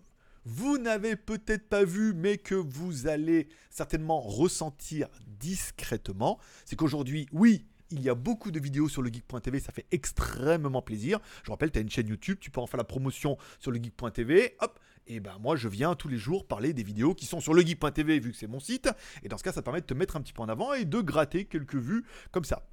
vous 0.46 0.78
n'avez 0.78 1.18
peut-être 1.18 1.68
pas 1.68 1.84
vu, 1.84 2.14
mais 2.14 2.38
que 2.38 2.56
vous 2.56 3.08
allez 3.08 3.50
certainement 3.70 4.22
ressentir 4.22 5.10
discrètement, 5.28 6.40
c'est 6.64 6.78
qu'aujourd'hui, 6.78 7.28
oui, 7.34 7.66
il 7.92 8.02
y 8.02 8.10
a 8.10 8.16
beaucoup 8.16 8.52
de 8.52 8.60
vidéos 8.60 8.90
sur 8.90 9.02
le 9.02 9.12
geek.tv, 9.12 9.60
ça 9.60 9.72
fait 9.72 9.86
extrêmement 9.92 10.82
plaisir. 10.82 11.20
Je 11.44 11.52
rappelle, 11.52 11.72
tu 11.72 11.80
as 11.80 11.82
une 11.82 11.90
chaîne 11.90 12.08
YouTube, 12.08 12.38
tu 12.40 12.52
peux 12.52 12.62
en 12.62 12.68
faire 12.68 12.78
la 12.78 12.84
promotion 12.84 13.38
sur 13.60 13.72
le 13.72 13.82
geek.tv. 13.82 14.56
Hop, 14.60 14.80
et 15.08 15.20
ben 15.20 15.38
moi 15.40 15.56
je 15.56 15.68
viens 15.68 15.96
tous 15.96 16.10
les 16.10 16.18
jours 16.18 16.46
parler 16.46 16.74
des 16.74 16.84
vidéos 16.84 17.14
qui 17.14 17.26
sont 17.26 17.40
sur 17.40 17.54
le 17.54 17.62
geek.tv 17.62 18.20
vu 18.20 18.32
que 18.32 18.38
c'est 18.38 18.48
mon 18.48 18.60
site. 18.60 18.90
Et 19.24 19.30
dans 19.30 19.38
ce 19.38 19.44
cas, 19.44 19.52
ça 19.52 19.62
permet 19.62 19.82
de 19.82 19.86
te 19.86 19.94
mettre 19.94 20.18
un 20.18 20.22
petit 20.22 20.34
peu 20.34 20.42
en 20.42 20.50
avant 20.50 20.74
et 20.74 20.86
de 20.86 21.02
gratter 21.02 21.46
quelques 21.46 21.76
vues 21.76 22.04
comme 22.32 22.44
ça 22.44 22.68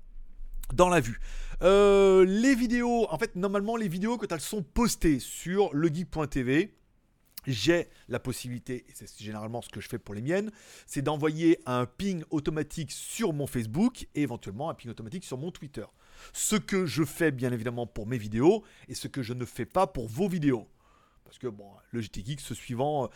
dans 0.73 0.89
la 0.89 1.01
vue. 1.01 1.21
Euh, 1.63 2.25
les 2.25 2.55
vidéos, 2.55 3.07
en 3.11 3.19
fait, 3.19 3.37
normalement, 3.37 3.77
les 3.77 3.89
vidéos, 3.89 4.17
quand 4.17 4.33
elles 4.33 4.41
sont 4.41 4.63
postées 4.63 5.19
sur 5.19 5.73
le 5.75 5.89
geek.tv, 5.89 6.75
j'ai 7.47 7.89
la 8.09 8.19
possibilité, 8.19 8.85
et 8.89 8.93
c'est 8.95 9.11
généralement 9.19 9.63
ce 9.63 9.69
que 9.69 9.81
je 9.81 9.89
fais 9.89 9.99
pour 9.99 10.15
les 10.15 10.23
miennes, 10.23 10.51
c'est 10.87 11.03
d'envoyer 11.03 11.59
un 11.67 11.87
ping 11.87 12.23
automatique 12.31 12.93
sur 12.93 13.33
mon 13.33 13.47
Facebook 13.47 14.07
et 14.15 14.23
éventuellement 14.23 14.71
un 14.71 14.75
ping 14.75 14.91
automatique 14.91 15.25
sur 15.25 15.39
mon 15.39 15.51
Twitter. 15.51 15.85
Ce 16.33 16.57
que 16.57 16.87
je 16.87 17.05
fais 17.05 17.31
bien 17.31 17.53
évidemment 17.53 17.87
pour 17.87 18.07
mes 18.07 18.19
vidéos 18.19 18.65
et 18.89 18.95
ce 18.95 19.09
que 19.09 19.23
je 19.23 19.35
ne 19.35 19.45
fais 19.45 19.67
pas 19.67 19.87
pour 19.87 20.09
vos 20.09 20.29
vidéos. 20.29 20.69
Parce 21.25 21.39
que 21.39 21.49
bon, 21.49 21.71
le 21.91 22.01
GT 22.01 22.25
Geek, 22.25 22.41
ce 22.41 22.55
suivant 22.55 23.11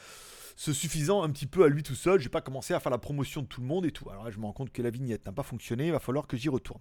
se 0.59 0.73
suffisant 0.73 1.23
un 1.23 1.31
petit 1.31 1.47
peu 1.47 1.63
à 1.63 1.69
lui 1.69 1.85
tout 1.85 1.95
seul. 1.95 2.21
J'ai 2.21 2.29
pas 2.29 2.41
commencé 2.41 2.75
à 2.75 2.81
faire 2.81 2.91
la 2.91 2.99
promotion 2.99 3.43
de 3.43 3.47
tout 3.47 3.61
le 3.61 3.67
monde 3.69 3.87
et 3.87 3.93
tout. 3.93 4.11
Alors 4.11 4.25
là, 4.25 4.31
je 4.33 4.39
me 4.39 4.45
rends 4.45 4.53
compte 4.53 4.73
que 4.73 4.83
la 4.83 4.91
vignette 4.91 5.25
n'a 5.25 5.31
pas 5.31 5.45
fonctionné. 5.45 5.87
Il 5.87 5.93
va 5.93 6.01
falloir 6.01 6.27
que 6.27 6.37
j'y 6.37 6.49
retourne. 6.49 6.81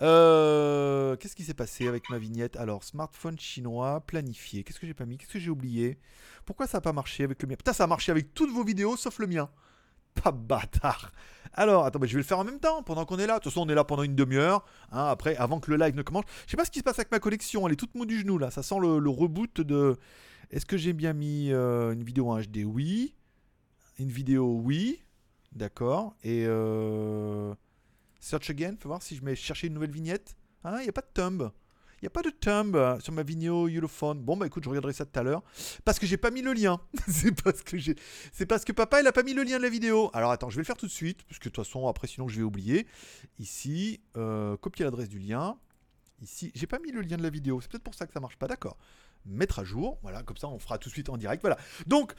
Euh, 0.00 1.16
qu'est-ce 1.16 1.36
qui 1.36 1.44
s'est 1.44 1.52
passé 1.52 1.86
avec 1.86 2.08
ma 2.08 2.16
vignette? 2.16 2.56
Alors, 2.56 2.82
smartphone 2.82 3.38
chinois, 3.38 4.00
planifié. 4.06 4.64
Qu'est-ce 4.64 4.80
que 4.80 4.86
j'ai 4.86 4.94
pas 4.94 5.04
mis? 5.04 5.18
Qu'est-ce 5.18 5.34
que 5.34 5.38
j'ai 5.38 5.50
oublié? 5.50 5.98
Pourquoi 6.46 6.66
ça 6.66 6.78
n'a 6.78 6.80
pas 6.80 6.94
marché 6.94 7.22
avec 7.22 7.42
le 7.42 7.48
mien? 7.48 7.56
Putain, 7.56 7.74
ça 7.74 7.84
a 7.84 7.86
marché 7.86 8.10
avec 8.10 8.32
toutes 8.32 8.52
vos 8.52 8.64
vidéos 8.64 8.96
sauf 8.96 9.18
le 9.18 9.26
mien. 9.26 9.50
Pas 10.14 10.32
bâtard. 10.32 11.12
Alors, 11.52 11.84
attends, 11.84 12.00
je 12.02 12.12
vais 12.12 12.16
le 12.16 12.22
faire 12.22 12.38
en 12.38 12.44
même 12.44 12.58
temps 12.58 12.82
pendant 12.82 13.04
qu'on 13.04 13.18
est 13.18 13.26
là. 13.26 13.34
De 13.34 13.42
toute 13.42 13.52
façon, 13.52 13.66
on 13.66 13.68
est 13.68 13.74
là 13.74 13.84
pendant 13.84 14.02
une 14.02 14.16
demi-heure. 14.16 14.64
Hein, 14.92 15.08
après, 15.08 15.36
avant 15.36 15.60
que 15.60 15.70
le 15.70 15.76
live 15.76 15.94
ne 15.94 16.02
commence. 16.02 16.24
Je 16.46 16.52
sais 16.52 16.56
pas 16.56 16.64
ce 16.64 16.70
qui 16.70 16.78
se 16.78 16.84
passe 16.84 16.98
avec 16.98 17.12
ma 17.12 17.18
collection. 17.18 17.66
Elle 17.66 17.74
est 17.74 17.76
toute 17.76 17.94
mou 17.94 18.06
du 18.06 18.18
genou 18.18 18.38
là. 18.38 18.50
Ça 18.50 18.62
sent 18.62 18.78
le 18.80 19.10
reboot 19.10 19.60
de. 19.60 19.98
Est-ce 20.50 20.66
que 20.66 20.76
j'ai 20.76 20.92
bien 20.92 21.12
mis 21.12 21.52
euh, 21.52 21.92
une 21.92 22.02
vidéo 22.02 22.28
en 22.28 22.40
HD 22.40 22.64
Oui. 22.64 23.14
Une 24.00 24.10
vidéo? 24.10 24.60
Oui. 24.64 25.00
D'accord. 25.52 26.16
Et 26.24 26.44
euh, 26.46 27.54
Search 28.18 28.50
Again, 28.50 28.74
faut 28.80 28.88
voir 28.88 29.02
si 29.02 29.14
je 29.14 29.24
mets 29.24 29.36
chercher 29.36 29.68
une 29.68 29.74
nouvelle 29.74 29.92
vignette. 29.92 30.36
Ah, 30.64 30.78
il 30.80 30.84
n'y 30.84 30.88
a 30.88 30.92
pas 30.92 31.02
de 31.02 31.10
thumb. 31.14 31.52
Il 31.96 32.04
n'y 32.04 32.06
a 32.08 32.10
pas 32.10 32.22
de 32.22 32.30
thumb 32.30 32.98
sur 33.00 33.12
ma 33.12 33.22
vidéo 33.22 33.68
Europhone. 33.68 34.22
Bon, 34.22 34.36
bah 34.36 34.46
écoute, 34.46 34.64
je 34.64 34.68
regarderai 34.68 34.92
ça 34.92 35.04
tout 35.04 35.18
à 35.20 35.22
l'heure. 35.22 35.42
Parce 35.84 36.00
que 36.00 36.06
j'ai 36.06 36.16
pas 36.16 36.32
mis 36.32 36.42
le 36.42 36.52
lien. 36.52 36.80
c'est 37.08 37.30
parce 37.42 37.62
que 37.62 37.78
j'ai. 37.78 37.94
Papa, 38.74 39.00
il 39.00 39.06
a 39.06 39.12
pas 39.12 39.22
mis 39.22 39.34
le 39.34 39.44
lien 39.44 39.58
de 39.58 39.62
la 39.62 39.68
vidéo. 39.68 40.10
Alors 40.14 40.32
attends, 40.32 40.50
je 40.50 40.56
vais 40.56 40.62
le 40.62 40.66
faire 40.66 40.78
tout 40.78 40.86
de 40.86 40.90
suite. 40.90 41.22
Parce 41.24 41.38
que 41.38 41.48
de 41.48 41.54
toute 41.54 41.64
façon, 41.64 41.86
après, 41.86 42.08
sinon, 42.08 42.26
je 42.26 42.36
vais 42.36 42.42
oublier. 42.42 42.86
Ici, 43.38 44.00
euh, 44.16 44.56
copier 44.56 44.84
l'adresse 44.84 45.08
du 45.08 45.20
lien. 45.20 45.58
Ici, 46.22 46.50
j'ai 46.54 46.66
pas 46.66 46.80
mis 46.80 46.90
le 46.90 47.02
lien 47.02 47.18
de 47.18 47.22
la 47.22 47.30
vidéo. 47.30 47.60
C'est 47.60 47.70
peut-être 47.70 47.84
pour 47.84 47.94
ça 47.94 48.06
que 48.06 48.12
ça 48.12 48.20
marche 48.20 48.36
pas. 48.36 48.48
D'accord 48.48 48.76
mettre 49.26 49.58
à 49.58 49.64
jour. 49.64 49.98
Voilà, 50.02 50.22
comme 50.22 50.36
ça 50.36 50.48
on 50.48 50.58
fera 50.58 50.78
tout 50.78 50.88
de 50.88 50.94
suite 50.94 51.08
en 51.08 51.16
direct. 51.16 51.42
Voilà. 51.42 51.58
Donc, 51.86 52.14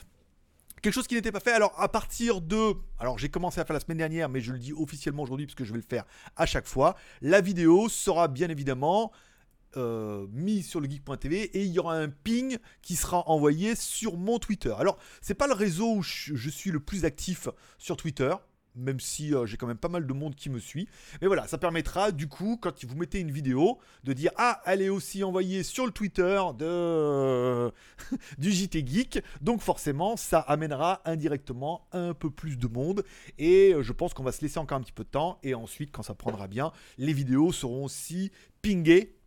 quelque 0.82 0.94
chose 0.94 1.08
qui 1.08 1.16
n'était 1.16 1.32
pas 1.32 1.40
fait. 1.40 1.54
Alors, 1.54 1.74
à 1.80 1.90
partir 1.90 2.42
de. 2.42 2.74
Alors, 3.00 3.18
j'ai 3.18 3.30
commencé 3.30 3.60
à 3.60 3.66
faire 3.66 3.74
la 3.74 3.80
semaine 3.80 3.98
dernière, 3.98 4.30
mais 4.30 4.42
je 4.42 4.52
le 4.52 4.60
dis 4.60 4.74
officiellement 4.74 5.24
aujourd'hui 5.24 5.46
parce 5.46 5.56
que 5.56 5.66
je 5.66 5.72
vais 5.72 5.80
le 5.80 5.86
faire 5.88 6.06
à 6.36 6.46
chaque 6.46 6.68
fois. 6.68 6.96
La 7.22 7.42
vidéo 7.42 7.90
sera 7.90 8.28
bien 8.28 8.50
évidemment. 8.50 9.12
Euh, 9.78 10.28
mis 10.34 10.64
sur 10.64 10.82
le 10.82 10.90
geek.tv 10.90 11.44
et 11.44 11.64
il 11.64 11.72
y 11.72 11.80
aura 11.80 11.96
un 11.96 12.10
ping 12.10 12.58
qui 12.82 12.98
sera 12.98 13.26
envoyé 13.30 13.74
sur 13.76 14.18
mon 14.18 14.38
Twitter. 14.38 14.74
Alors, 14.78 14.98
c'est 15.22 15.34
pas 15.34 15.48
le 15.48 15.54
réseau 15.54 15.96
où 15.96 16.04
je, 16.04 16.50
suis 16.50 16.72
le 16.72 16.82
plus 16.82 17.06
actif 17.06 17.48
sur 17.78 17.96
Twitter. 17.96 18.36
Même 18.76 19.00
si 19.00 19.34
euh, 19.34 19.46
j'ai 19.46 19.58
quand 19.58 19.68
même 19.68 19.78
pas 19.78 19.90
mal 19.90 20.08
de 20.08 20.14
monde 20.14 20.36
qui 20.36 20.50
me 20.50 20.60
suit. 20.60 20.88
Mais 21.22 21.28
voilà, 21.28 21.48
ça 21.48 21.58
permettra 21.58 22.12
du 22.12 22.28
coup, 22.28 22.58
quand 22.62 22.84
vous 22.86 22.96
mettez 22.96 23.20
une 23.20 23.32
vidéo, 23.32 23.80
de 24.04 24.14
dire 24.14 24.32
Ah, 24.38 24.62
elle 24.66 24.82
est 24.82 24.90
aussi 24.90 25.24
envoyée 25.24 25.64
sur 25.64 25.86
le 25.86 25.92
Twitter 25.92 26.42
de... 26.58 27.72
du 28.38 28.52
JT 28.52 28.86
Geek. 28.86 29.24
Donc 29.42 29.62
forcément, 29.62 30.18
ça 30.18 30.40
amènera 30.40 31.02
indirectement 31.06 31.88
un 31.92 32.14
peu 32.14 32.30
plus 32.30 32.58
de 32.58 32.68
monde. 32.68 33.04
Et 33.38 33.74
euh, 33.74 33.84
je 33.84 33.94
pense 33.94 34.14
qu'on 34.14 34.24
va 34.24 34.32
se 34.32 34.42
laisser 34.42 34.60
encore 34.60 34.78
un 34.78 34.82
petit 34.82 34.92
peu 34.92 35.04
de 35.04 35.10
temps. 35.10 35.40
Et 35.44 35.54
ensuite, 35.54 35.92
quand 35.92 36.04
ça 36.04 36.16
prendra 36.16 36.48
bien, 36.48 36.72
les 36.98 37.14
vidéos 37.14 37.52
seront 37.52 37.86
aussi 37.86 38.32
pingées. 38.62 39.18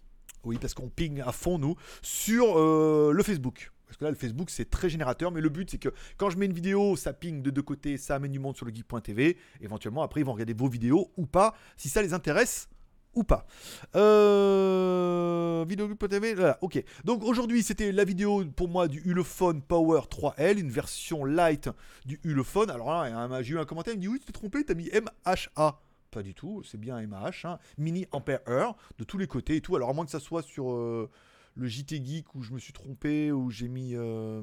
Oui, 0.44 0.58
parce 0.60 0.74
qu'on 0.74 0.88
ping 0.88 1.20
à 1.20 1.32
fond, 1.32 1.58
nous, 1.58 1.76
sur 2.02 2.58
euh, 2.58 3.12
le 3.12 3.22
Facebook. 3.22 3.70
Parce 3.86 3.96
que 3.96 4.04
là, 4.04 4.10
le 4.10 4.16
Facebook, 4.16 4.50
c'est 4.50 4.70
très 4.70 4.88
générateur, 4.88 5.30
mais 5.30 5.40
le 5.40 5.48
but, 5.48 5.70
c'est 5.70 5.78
que 5.78 5.90
quand 6.16 6.30
je 6.30 6.38
mets 6.38 6.46
une 6.46 6.52
vidéo, 6.52 6.96
ça 6.96 7.12
ping 7.12 7.42
de 7.42 7.50
deux 7.50 7.62
côtés, 7.62 7.96
ça 7.96 8.16
amène 8.16 8.32
du 8.32 8.38
monde 8.38 8.56
sur 8.56 8.66
le 8.66 8.74
geek.tv. 8.74 9.36
Éventuellement, 9.60 10.02
après, 10.02 10.20
ils 10.20 10.24
vont 10.24 10.32
regarder 10.32 10.54
vos 10.54 10.68
vidéos 10.68 11.10
ou 11.16 11.26
pas, 11.26 11.54
si 11.76 11.88
ça 11.88 12.02
les 12.02 12.12
intéresse 12.12 12.68
ou 13.14 13.22
pas. 13.22 13.46
Euh, 13.94 15.64
vidéo 15.68 15.88
geek.tv, 15.88 16.34
voilà, 16.34 16.58
ok. 16.60 16.82
Donc 17.04 17.22
aujourd'hui, 17.22 17.62
c'était 17.62 17.92
la 17.92 18.04
vidéo 18.04 18.44
pour 18.56 18.68
moi 18.68 18.88
du 18.88 19.00
Ulefone 19.04 19.62
Power 19.62 20.00
3L, 20.10 20.58
une 20.58 20.70
version 20.70 21.24
light 21.24 21.68
du 22.04 22.20
Ulefone. 22.24 22.70
Alors 22.70 22.90
là, 22.90 23.42
j'ai 23.42 23.54
eu 23.54 23.58
un 23.58 23.64
commentaire, 23.64 23.94
il 23.94 23.98
me 23.98 24.02
dit 24.02 24.08
oui, 24.08 24.18
tu 24.18 24.26
t'es 24.26 24.32
trompé, 24.32 24.64
t'as 24.64 24.74
mis 24.74 24.90
MHA. 24.90 25.80
Pas 26.10 26.22
du 26.22 26.32
tout, 26.32 26.62
c'est 26.62 26.78
bien 26.78 27.04
MAH, 27.04 27.30
hein. 27.42 27.58
mini 27.76 28.06
ampère 28.12 28.38
heure 28.48 28.76
de 28.98 29.04
tous 29.04 29.18
les 29.18 29.26
côtés 29.26 29.56
et 29.56 29.60
tout. 29.60 29.74
Alors 29.74 29.90
à 29.90 29.92
moins 29.92 30.04
que 30.04 30.12
ça 30.12 30.20
soit 30.20 30.42
sur 30.42 30.72
euh, 30.72 31.10
le 31.54 31.66
JT 31.66 32.04
Geek 32.04 32.34
où 32.34 32.42
je 32.42 32.52
me 32.52 32.58
suis 32.58 32.72
trompé, 32.72 33.32
où 33.32 33.50
j'ai 33.50 33.68
mis. 33.68 33.94
Euh, 33.94 34.42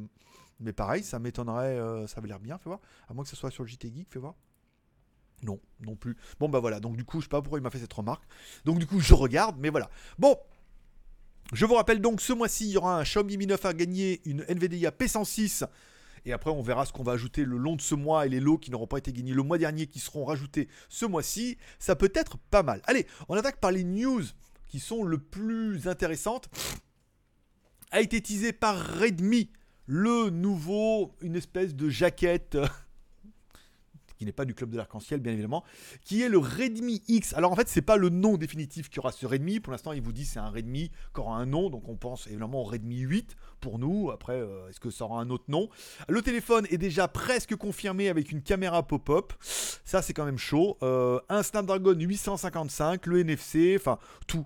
mais 0.60 0.74
pareil, 0.74 1.04
ça 1.04 1.20
m'étonnerait, 1.20 1.78
euh, 1.78 2.08
ça 2.08 2.20
avait 2.20 2.28
l'air 2.28 2.40
bien, 2.40 2.58
fais 2.58 2.70
voir. 2.70 2.80
À 3.10 3.14
moins 3.14 3.24
que 3.24 3.30
ce 3.30 3.36
soit 3.36 3.52
sur 3.52 3.64
le 3.64 3.70
JT 3.70 3.92
Geek, 3.94 4.08
fais 4.10 4.20
voir. 4.20 4.36
Non, 5.44 5.60
non 5.80 5.96
plus. 5.96 6.16
Bon, 6.40 6.50
bah 6.50 6.60
voilà, 6.60 6.80
donc 6.80 6.96
du 6.96 7.04
coup, 7.04 7.20
je 7.20 7.26
sais 7.26 7.30
pas 7.30 7.42
pourquoi 7.42 7.60
il 7.60 7.64
m'a 7.64 7.72
fait 7.72 7.80
cette 7.80 7.94
remarque. 7.94 8.24
Donc 8.64 8.80
du 8.80 8.86
coup, 8.86 9.00
je 9.00 9.14
regarde, 9.14 9.58
mais 9.60 9.70
voilà. 9.70 9.90
Bon, 10.20 10.38
je 11.52 11.66
vous 11.66 11.74
rappelle 11.74 12.00
donc, 12.00 12.22
ce 12.22 12.32
mois-ci, 12.32 12.66
il 12.68 12.72
y 12.72 12.78
aura 12.78 13.00
un 13.00 13.04
Xiaomi 13.04 13.38
Mi 13.38 13.48
9 13.48 13.66
à 13.66 13.74
gagner, 13.74 14.22
une 14.26 14.46
NVIDIA 14.48 14.92
P106. 14.92 15.68
Et 16.26 16.34
après, 16.34 16.52
on 16.52 16.62
verra 16.62 16.86
ce 16.86 16.94
qu'on 16.94 17.04
va 17.04 17.14
ajouter 17.14 17.44
le 17.44 17.58
long 17.58 17.76
de 17.76 17.82
ce 17.82 17.96
mois 17.96 18.26
et 18.26 18.30
les 18.30 18.40
lots 18.40 18.60
qui 18.60 18.70
n'auront 18.70 18.88
pas 18.88 19.00
été 19.00 19.12
gagnés 19.12 19.34
le 19.34 19.42
mois 19.42 19.58
dernier 19.58 19.88
qui 19.88 20.00
seront 20.00 20.24
rajoutés 20.24 20.70
ce 20.88 21.06
mois-ci. 21.06 21.58
Ça 21.80 21.96
peut 21.96 22.12
être 22.14 22.38
pas 22.38 22.62
mal. 22.62 22.82
Allez, 22.86 23.08
on 23.28 23.36
attaque 23.36 23.60
par 23.60 23.72
les 23.72 23.84
news 23.84 24.22
qui 24.68 24.80
sont 24.80 25.04
le 25.04 25.18
plus 25.18 25.88
intéressantes 25.88 26.48
a 27.92 28.02
été 28.02 28.22
teasé 28.22 28.54
par 28.54 28.78
Redmi, 29.00 29.50
le 29.86 30.30
nouveau, 30.30 31.14
une 31.22 31.36
espèce 31.36 31.76
de 31.76 31.90
jaquette 31.90 32.58
qui 34.22 34.26
n'est 34.26 34.32
pas 34.32 34.46
du 34.46 34.54
club 34.54 34.70
de 34.70 34.78
l'arc-en-ciel 34.78 35.20
bien 35.20 35.34
évidemment, 35.34 35.64
qui 36.06 36.22
est 36.22 36.30
le 36.30 36.38
Redmi 36.38 37.02
X. 37.08 37.34
Alors 37.34 37.52
en 37.52 37.56
fait, 37.56 37.68
c'est 37.68 37.82
pas 37.82 37.98
le 37.98 38.10
nom 38.10 38.38
définitif 38.38 38.88
qui 38.88 39.00
aura 39.00 39.12
ce 39.12 39.26
Redmi. 39.26 39.60
Pour 39.60 39.72
l'instant, 39.72 39.94
il 39.94 40.02
vous 40.04 40.14
dit 40.14 40.26
c'est 40.26 40.38
un 40.38 40.52
Redmi 40.52 40.92
qui 41.14 41.20
aura 41.20 41.38
un 41.38 41.48
nom, 41.48 41.72
donc 41.72 41.90
on 41.90 41.96
pense 41.96 42.28
évidemment 42.28 42.62
au 42.62 42.66
Redmi 42.66 43.00
8 43.00 43.36
pour 43.60 43.80
nous. 43.80 44.12
Après, 44.12 44.40
euh, 44.40 44.70
est-ce 44.70 44.80
que 44.80 44.92
ça 44.92 45.06
aura 45.06 45.22
un 45.22 45.32
autre 45.32 45.46
nom? 45.48 45.70
Le 46.08 46.22
téléphone 46.22 46.68
est 46.70 46.78
déjà 46.78 47.08
presque 47.08 47.56
confirmé 47.56 48.10
avec 48.10 48.32
une 48.32 48.44
caméra 48.44 48.88
pop-up. 48.88 49.34
Ça, 49.42 50.04
c'est 50.04 50.14
quand 50.14 50.26
même 50.26 50.38
chaud. 50.38 50.78
Euh, 50.84 51.20
un 51.28 51.42
Snapdragon 51.42 51.96
855, 51.96 53.08
le 53.08 53.22
NFC, 53.22 53.76
enfin 53.76 53.98
tout 54.28 54.46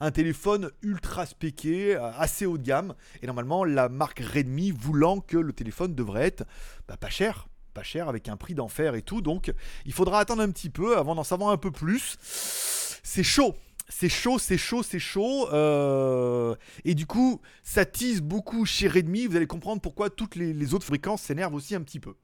un 0.00 0.10
téléphone 0.10 0.70
ultra 0.82 1.26
spéqué, 1.26 1.96
euh, 1.96 2.10
assez 2.16 2.46
haut 2.46 2.58
de 2.58 2.62
gamme. 2.62 2.94
Et 3.22 3.26
normalement, 3.26 3.64
la 3.64 3.88
marque 3.88 4.20
Redmi 4.20 4.70
voulant 4.70 5.20
que 5.20 5.36
le 5.36 5.52
téléphone 5.52 5.94
devrait 5.94 6.26
être 6.26 6.44
bah, 6.88 6.96
pas 6.96 7.10
cher. 7.10 7.48
Pas 7.72 7.82
cher 7.82 8.08
avec 8.08 8.28
un 8.28 8.36
prix 8.36 8.54
d'enfer 8.54 8.94
et 8.94 9.02
tout. 9.02 9.20
Donc, 9.20 9.52
il 9.84 9.92
faudra 9.92 10.20
attendre 10.20 10.42
un 10.42 10.50
petit 10.50 10.70
peu 10.70 10.96
avant 10.96 11.14
d'en 11.14 11.24
savoir 11.24 11.50
un 11.50 11.56
peu 11.56 11.70
plus. 11.70 12.16
C'est 12.20 13.24
chaud. 13.24 13.56
C'est 13.88 14.08
chaud, 14.08 14.38
c'est 14.38 14.56
chaud, 14.56 14.82
c'est 14.82 14.98
chaud. 14.98 15.48
Euh, 15.52 16.54
et 16.84 16.94
du 16.94 17.06
coup, 17.06 17.40
ça 17.62 17.84
tease 17.84 18.22
beaucoup 18.22 18.64
chez 18.64 18.88
Redmi. 18.88 19.26
Vous 19.26 19.36
allez 19.36 19.46
comprendre 19.46 19.82
pourquoi 19.82 20.08
toutes 20.08 20.36
les, 20.36 20.72
autres 20.72 20.86
fréquences 20.86 21.22
s'énervent 21.22 21.54
aussi 21.54 21.74
un 21.74 21.82
petit 21.82 22.00
peu. 22.00 22.14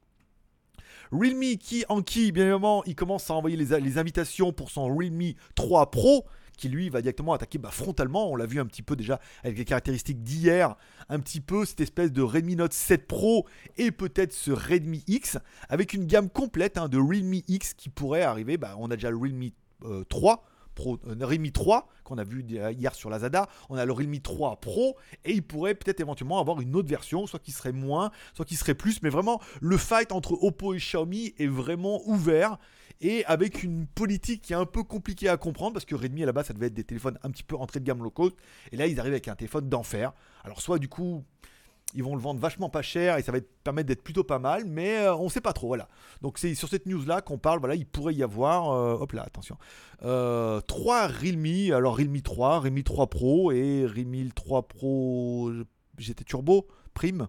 Realme 1.11 1.57
qui, 1.57 1.83
en 1.89 2.01
qui, 2.01 2.31
bien 2.31 2.45
évidemment, 2.45 2.83
il 2.85 2.95
commence 2.95 3.29
à 3.29 3.33
envoyer 3.33 3.57
les, 3.57 3.79
les 3.81 3.97
invitations 3.97 4.53
pour 4.53 4.71
son 4.71 4.87
Realme 4.87 5.33
3 5.55 5.91
Pro 5.91 6.25
qui 6.61 6.69
lui 6.69 6.89
va 6.89 7.01
directement 7.01 7.33
attaquer 7.33 7.57
bah, 7.57 7.71
frontalement. 7.71 8.31
On 8.31 8.35
l'a 8.35 8.45
vu 8.45 8.59
un 8.59 8.65
petit 8.65 8.83
peu 8.83 8.95
déjà 8.95 9.19
avec 9.43 9.57
les 9.57 9.65
caractéristiques 9.65 10.21
d'hier, 10.21 10.75
un 11.09 11.19
petit 11.19 11.41
peu 11.41 11.65
cette 11.65 11.81
espèce 11.81 12.11
de 12.11 12.21
Redmi 12.21 12.55
Note 12.55 12.73
7 12.73 13.07
Pro 13.07 13.47
et 13.77 13.91
peut-être 13.91 14.31
ce 14.31 14.51
Redmi 14.51 15.03
X 15.07 15.39
avec 15.69 15.93
une 15.93 16.05
gamme 16.05 16.29
complète 16.29 16.77
hein, 16.77 16.87
de 16.87 16.99
Realme 16.99 17.41
X 17.47 17.73
qui 17.73 17.89
pourrait 17.89 18.21
arriver. 18.21 18.57
Bah, 18.57 18.75
on 18.77 18.91
a 18.91 18.95
déjà 18.95 19.09
le 19.09 19.17
Realme 19.17 19.49
3. 20.07 20.33
Euh, 20.33 20.47
Pro, 20.73 20.99
euh, 21.05 21.25
Realme 21.25 21.51
3 21.51 21.89
qu'on 22.05 22.17
a 22.17 22.23
vu 22.23 22.45
hier 22.47 22.95
sur 22.95 23.09
la 23.09 23.19
Zada, 23.19 23.49
on 23.69 23.75
a 23.75 23.85
le 23.85 23.91
Realme 23.91 24.19
3 24.19 24.61
Pro 24.61 24.95
et 25.25 25.33
il 25.33 25.43
pourrait 25.43 25.75
peut-être 25.75 25.99
éventuellement 25.99 26.39
avoir 26.39 26.61
une 26.61 26.75
autre 26.77 26.87
version, 26.87 27.27
soit 27.27 27.39
qui 27.39 27.51
serait 27.51 27.73
moins, 27.73 28.11
soit 28.33 28.45
qui 28.45 28.55
serait 28.55 28.73
plus, 28.73 29.01
mais 29.01 29.09
vraiment 29.09 29.41
le 29.59 29.75
fight 29.77 30.13
entre 30.13 30.41
Oppo 30.41 30.73
et 30.73 30.77
Xiaomi 30.77 31.33
est 31.39 31.47
vraiment 31.47 32.01
ouvert 32.07 32.57
et 33.01 33.25
avec 33.25 33.63
une 33.63 33.87
politique 33.87 34.41
qui 34.43 34.53
est 34.53 34.55
un 34.55 34.65
peu 34.65 34.83
compliquée 34.83 35.27
à 35.27 35.37
comprendre 35.37 35.73
parce 35.73 35.85
que 35.85 35.95
Redmi 35.95 36.23
à 36.23 36.25
la 36.27 36.31
base 36.31 36.47
ça 36.47 36.53
devait 36.53 36.67
être 36.67 36.73
des 36.73 36.83
téléphones 36.83 37.17
un 37.23 37.31
petit 37.31 37.43
peu 37.43 37.55
entrée 37.55 37.79
de 37.79 37.85
gamme 37.85 38.03
low 38.03 38.11
cost 38.11 38.35
et 38.71 38.77
là 38.77 38.87
ils 38.87 38.99
arrivent 38.99 39.13
avec 39.13 39.27
un 39.27 39.35
téléphone 39.35 39.67
d'enfer. 39.69 40.13
Alors 40.43 40.61
soit 40.61 40.79
du 40.79 40.87
coup 40.87 41.23
ils 41.93 42.03
vont 42.03 42.15
le 42.15 42.21
vendre 42.21 42.39
vachement 42.39 42.69
pas 42.69 42.81
cher 42.81 43.17
et 43.17 43.21
ça 43.21 43.31
va 43.31 43.39
permettre 43.63 43.87
d'être 43.87 44.03
plutôt 44.03 44.23
pas 44.23 44.39
mal, 44.39 44.65
mais 44.65 44.99
euh, 44.99 45.15
on 45.15 45.29
sait 45.29 45.41
pas 45.41 45.53
trop. 45.53 45.67
Voilà. 45.67 45.87
Donc 46.21 46.37
c'est 46.37 46.55
sur 46.55 46.69
cette 46.69 46.85
news 46.85 47.03
là 47.05 47.21
qu'on 47.21 47.37
parle. 47.37 47.59
Voilà, 47.59 47.75
il 47.75 47.85
pourrait 47.85 48.13
y 48.13 48.23
avoir, 48.23 48.71
euh, 48.71 48.93
hop 48.93 49.11
là, 49.13 49.23
attention, 49.23 49.57
euh, 50.03 50.61
3 50.61 51.07
Realme. 51.07 51.73
Alors 51.73 51.97
Realme 51.97 52.21
3, 52.21 52.59
Realme 52.59 52.83
3 52.83 53.07
Pro 53.07 53.51
et 53.51 53.85
Realme 53.85 54.31
3 54.33 54.67
Pro 54.67 55.51
GT 55.97 56.23
Turbo 56.23 56.67
Prime. 56.93 57.27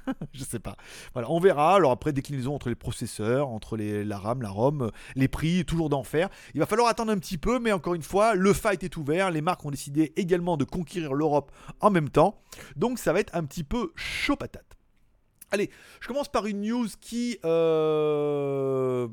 je 0.32 0.44
sais 0.44 0.58
pas. 0.58 0.76
Voilà, 1.12 1.30
on 1.30 1.40
verra. 1.40 1.76
Alors 1.76 1.90
après, 1.90 2.12
déclinaison 2.12 2.54
entre 2.54 2.68
les 2.68 2.74
processeurs, 2.74 3.48
entre 3.48 3.76
les, 3.76 4.04
la 4.04 4.18
RAM, 4.18 4.42
la 4.42 4.50
ROM, 4.50 4.90
les 5.14 5.28
prix, 5.28 5.64
toujours 5.64 5.88
d'enfer. 5.88 6.28
Il 6.54 6.60
va 6.60 6.66
falloir 6.66 6.88
attendre 6.88 7.12
un 7.12 7.18
petit 7.18 7.38
peu, 7.38 7.58
mais 7.58 7.72
encore 7.72 7.94
une 7.94 8.02
fois, 8.02 8.34
le 8.34 8.52
fight 8.52 8.82
est 8.82 8.96
ouvert. 8.96 9.30
Les 9.30 9.42
marques 9.42 9.64
ont 9.64 9.70
décidé 9.70 10.12
également 10.16 10.56
de 10.56 10.64
conquérir 10.64 11.14
l'Europe 11.14 11.52
en 11.80 11.90
même 11.90 12.08
temps. 12.08 12.40
Donc 12.76 12.98
ça 12.98 13.12
va 13.12 13.20
être 13.20 13.34
un 13.34 13.44
petit 13.44 13.64
peu 13.64 13.92
chaud 13.96 14.36
patate. 14.36 14.76
Allez, 15.54 15.68
je 16.00 16.08
commence 16.08 16.30
par 16.30 16.46
une 16.46 16.62
news 16.62 16.88
qui, 16.98 17.38
euh, 17.44 19.06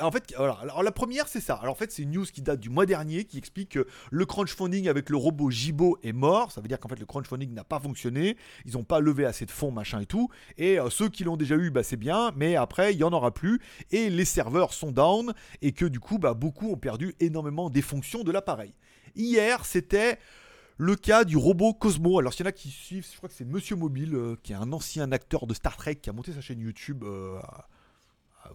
en 0.00 0.10
fait, 0.10 0.34
alors, 0.36 0.82
la 0.82 0.90
première 0.90 1.28
c'est 1.28 1.40
ça. 1.40 1.54
Alors 1.54 1.74
en 1.74 1.76
fait, 1.76 1.92
c'est 1.92 2.02
une 2.02 2.10
news 2.10 2.24
qui 2.24 2.42
date 2.42 2.58
du 2.58 2.70
mois 2.70 2.86
dernier 2.86 3.22
qui 3.22 3.38
explique 3.38 3.68
que 3.68 3.86
le 4.10 4.26
crowdfunding 4.26 4.88
avec 4.88 5.10
le 5.10 5.16
robot 5.16 5.48
Jibo 5.48 5.96
est 6.02 6.12
mort. 6.12 6.50
Ça 6.50 6.60
veut 6.60 6.66
dire 6.66 6.80
qu'en 6.80 6.88
fait 6.88 6.98
le 6.98 7.06
crowdfunding 7.06 7.54
n'a 7.54 7.62
pas 7.62 7.78
fonctionné. 7.78 8.36
Ils 8.64 8.72
n'ont 8.72 8.82
pas 8.82 8.98
levé 8.98 9.26
assez 9.26 9.46
de 9.46 9.52
fonds, 9.52 9.70
machin 9.70 10.00
et 10.00 10.06
tout. 10.06 10.28
Et 10.58 10.80
euh, 10.80 10.90
ceux 10.90 11.08
qui 11.08 11.22
l'ont 11.22 11.36
déjà 11.36 11.54
eu, 11.54 11.70
bah, 11.70 11.84
c'est 11.84 11.96
bien, 11.96 12.32
mais 12.34 12.56
après 12.56 12.92
il 12.92 12.98
y 12.98 13.04
en 13.04 13.12
aura 13.12 13.32
plus 13.32 13.60
et 13.92 14.10
les 14.10 14.24
serveurs 14.24 14.74
sont 14.74 14.90
down 14.90 15.34
et 15.62 15.70
que 15.70 15.84
du 15.84 16.00
coup, 16.00 16.18
bah, 16.18 16.34
beaucoup 16.34 16.72
ont 16.72 16.76
perdu 16.76 17.14
énormément 17.20 17.70
des 17.70 17.82
fonctions 17.82 18.24
de 18.24 18.32
l'appareil. 18.32 18.74
Hier, 19.14 19.64
c'était 19.64 20.18
le 20.78 20.96
cas 20.96 21.24
du 21.24 21.36
robot 21.36 21.74
Cosmo. 21.74 22.18
Alors, 22.18 22.32
s'il 22.32 22.44
y 22.44 22.46
en 22.46 22.50
a 22.50 22.52
qui 22.52 22.70
suivent, 22.70 23.06
je 23.10 23.16
crois 23.16 23.28
que 23.28 23.34
c'est 23.34 23.44
Monsieur 23.44 23.76
Mobile, 23.76 24.14
euh, 24.14 24.36
qui 24.42 24.52
est 24.52 24.56
un 24.56 24.72
ancien 24.72 25.10
acteur 25.12 25.46
de 25.46 25.54
Star 25.54 25.76
Trek, 25.76 25.96
qui 25.96 26.10
a 26.10 26.12
monté 26.12 26.32
sa 26.32 26.40
chaîne 26.40 26.60
YouTube 26.60 27.04
euh, 27.04 27.38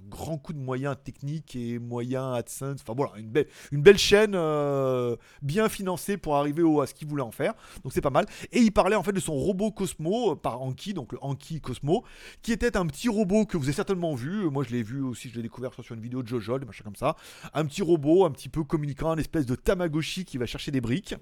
grand 0.09 0.37
coup 0.37 0.53
de 0.53 0.59
moyens 0.59 0.95
techniques 1.03 1.55
et 1.55 1.79
moyens 1.79 2.35
AdSense. 2.35 2.81
Enfin 2.81 2.93
voilà, 2.95 3.13
une 3.17 3.29
belle, 3.29 3.47
une 3.71 3.81
belle 3.81 3.97
chaîne 3.97 4.33
euh, 4.35 5.15
bien 5.41 5.69
financée 5.69 6.17
pour 6.17 6.35
arriver 6.35 6.63
au, 6.63 6.81
à 6.81 6.87
ce 6.87 6.93
qu'il 6.93 7.07
voulait 7.07 7.23
en 7.23 7.31
faire. 7.31 7.53
Donc 7.83 7.93
c'est 7.93 8.01
pas 8.01 8.09
mal. 8.09 8.25
Et 8.51 8.59
il 8.59 8.71
parlait 8.71 8.95
en 8.95 9.03
fait 9.03 9.13
de 9.13 9.19
son 9.19 9.33
robot 9.33 9.71
Cosmo 9.71 10.31
euh, 10.31 10.35
par 10.35 10.61
Anki, 10.61 10.93
donc 10.93 11.13
le 11.13 11.19
Anki 11.21 11.61
Cosmo, 11.61 12.03
qui 12.41 12.51
était 12.51 12.77
un 12.77 12.85
petit 12.85 13.09
robot 13.09 13.45
que 13.45 13.57
vous 13.57 13.65
avez 13.65 13.73
certainement 13.73 14.15
vu. 14.15 14.49
Moi 14.49 14.63
je 14.63 14.71
l'ai 14.71 14.83
vu 14.83 15.01
aussi, 15.01 15.29
je 15.29 15.35
l'ai 15.35 15.43
découvert 15.43 15.71
sur 15.73 15.95
une 15.95 16.01
vidéo 16.01 16.23
de 16.23 16.27
Jojo, 16.27 16.59
des 16.59 16.65
machins 16.65 16.83
comme 16.83 16.95
ça. 16.95 17.15
Un 17.53 17.65
petit 17.65 17.81
robot 17.81 18.25
un 18.25 18.31
petit 18.31 18.49
peu 18.49 18.63
communicant, 18.63 19.13
une 19.13 19.19
espèce 19.19 19.45
de 19.45 19.55
Tamagotchi 19.55 20.25
qui 20.25 20.37
va 20.37 20.45
chercher 20.45 20.71
des 20.71 20.81
briques. 20.81 21.15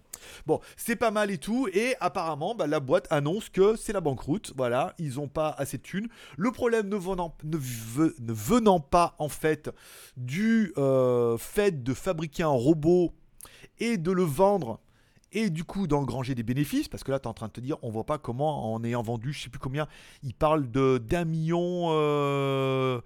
Bon, 0.46 0.60
c'est 0.78 0.96
pas 0.96 1.12
mal 1.12 1.32
et 1.32 1.38
tout. 1.38 1.68
Et 1.74 1.96
apparemment, 2.00 2.56
bah, 2.56 2.68
la 2.68 2.80
boîte 2.80 3.08
annonce 3.10 3.50
que 3.50 3.76
c'est 3.76 3.94
la 3.94 4.02
banqueroute. 4.02 4.54
Voilà, 4.56 4.94
ils 4.98 5.20
ont 5.20 5.28
pas 5.28 5.56
assez 5.58 5.78
de 5.78 5.84
thunes. 5.84 6.08
Le 6.38 6.52
problème 6.52 6.90
ne, 6.90 6.96
venant, 6.96 7.36
ne, 7.44 7.58
ne 7.58 8.34
venant 8.60 8.80
pas 8.80 9.16
en 9.20 9.30
fait 9.30 9.70
du 10.18 10.74
euh, 10.78 11.38
fait 11.38 11.84
de 11.84 11.94
fabriquer 11.94 12.44
un 12.44 12.48
robot 12.48 13.14
et 13.80 13.98
de 13.98 14.12
le 14.12 14.24
vendre 14.24 14.80
et 15.32 15.50
du 15.50 15.64
coup 15.64 15.88
d'engranger 15.88 16.36
des 16.36 16.44
bénéfices, 16.44 16.88
parce 16.88 17.04
que 17.04 17.12
là 17.12 17.20
tu 17.20 17.26
es 17.26 17.28
en 17.28 17.34
train 17.34 17.48
de 17.48 17.54
te 17.54 17.62
dire, 17.62 17.78
on 17.84 17.90
voit 17.90 18.06
pas 18.06 18.18
comment 18.18 18.74
en 18.74 18.84
ayant 18.84 19.04
vendu, 19.04 19.32
je 19.32 19.44
sais 19.44 19.50
plus 19.50 19.60
combien, 19.60 19.88
il 20.24 20.34
parle 20.34 20.70
de 20.72 20.98
d'un 20.98 21.24
million 21.26 21.88
euh, 21.90 23.00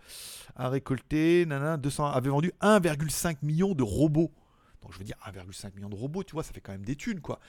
à 0.55 0.69
récolter, 0.69 1.45
nanana, 1.45 1.77
200, 1.77 2.05
avait 2.05 2.29
vendu 2.29 2.51
1,5 2.61 3.37
million 3.43 3.75
de 3.75 3.83
robots. 3.83 4.31
Donc 4.81 4.93
je 4.93 4.97
veux 4.99 5.05
dire 5.05 5.17
1,5 5.25 5.75
million 5.75 5.89
de 5.89 5.95
robots, 5.95 6.23
tu 6.23 6.33
vois, 6.33 6.43
ça 6.43 6.53
fait 6.53 6.61
quand 6.61 6.71
même 6.71 6.85
des 6.85 6.95
thunes 6.95 7.21
quoi. 7.21 7.39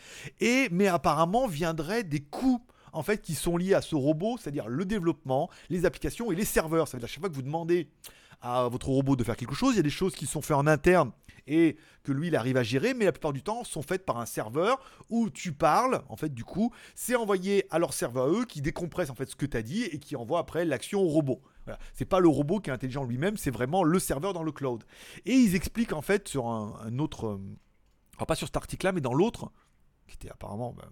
Et 0.41 0.69
mais 0.71 0.89
apparemment 0.89 1.47
viendraient 1.47 2.05
des 2.05 2.21
coûts 2.21 2.61
en 2.95 3.03
fait 3.03 3.23
qui 3.23 3.35
sont 3.35 3.57
liés 3.57 3.75
à 3.75 3.83
ce 3.83 3.95
robot, 3.95 4.37
c'est-à-dire 4.39 4.69
le 4.69 4.85
développement, 4.85 5.51
les 5.71 5.85
applications 5.85 6.33
et 6.33 6.35
les 6.35 6.45
serveurs. 6.45 6.89
Ça 6.89 6.97
veut 6.97 7.01
dire 7.01 7.07
à 7.07 7.09
chaque 7.09 7.21
fois 7.21 7.29
que 7.29 7.35
vous 7.35 7.43
demandez 7.43 7.89
à 8.41 8.69
votre 8.69 8.89
robot 8.89 9.17
de 9.17 9.25
faire 9.25 9.37
quelque 9.37 9.55
chose, 9.55 9.75
il 9.75 9.77
y 9.77 9.81
a 9.81 9.83
des 9.83 9.91
choses 9.91 10.15
qui 10.15 10.27
sont 10.27 10.43
faites 10.43 10.57
en 10.57 10.67
interne 10.67 11.13
et 11.47 11.77
que 12.03 12.13
lui 12.13 12.29
il 12.29 12.37
arrive 12.37 12.57
à 12.57 12.63
gérer, 12.63 12.95
mais 12.95 13.05
la 13.05 13.13
plupart 13.13 13.33
du 13.33 13.43
temps 13.43 13.65
sont 13.65 13.83
faites 13.83 14.05
par 14.05 14.19
un 14.19 14.27
serveur 14.27 14.79
où 15.09 15.31
tu 15.31 15.53
parles, 15.53 16.03
en 16.09 16.17
fait 16.17 16.33
du 16.33 16.45
coup, 16.45 16.73
c'est 16.95 17.17
envoyé 17.17 17.67
à 17.71 17.79
leur 17.79 17.93
serveur 17.93 18.29
eux 18.29 18.45
qui 18.45 18.61
décompresse 18.61 19.11
en 19.11 19.15
fait 19.15 19.31
ce 19.31 19.37
que 19.37 19.47
tu 19.47 19.57
as 19.57 19.63
dit 19.63 19.85
et 19.85 19.99
qui 19.99 20.17
envoie 20.17 20.39
après 20.39 20.65
l'action 20.65 21.01
au 21.01 21.09
robot. 21.09 21.43
Voilà. 21.65 21.79
C'est 21.95 22.05
pas 22.05 22.21
le 22.21 22.29
robot 22.29 22.61
qui 22.61 22.71
est 22.71 22.73
intelligent 22.73 23.05
lui-même, 23.05 23.37
c'est 23.37 23.51
vraiment 23.51 23.83
le 23.85 23.99
serveur 23.99 24.33
dans 24.35 24.43
le 24.43 24.53
cloud. 24.53 24.85
Et 25.25 25.33
ils 25.33 25.55
expliquent 25.55 25.95
en 25.95 26.03
fait 26.03 26.29
sur 26.29 26.47
un, 26.47 26.99
autre, 26.99 27.27
euh, 27.27 27.41
alors 28.17 28.27
pas 28.27 28.35
sur 28.35 28.47
cet 28.47 28.57
article-là, 28.57 28.93
mais 28.93 29.01
dans 29.01 29.15
l'autre, 29.15 29.51
qui 30.07 30.17
était 30.17 30.31
apparemment 30.31 30.73
bah, 30.73 30.91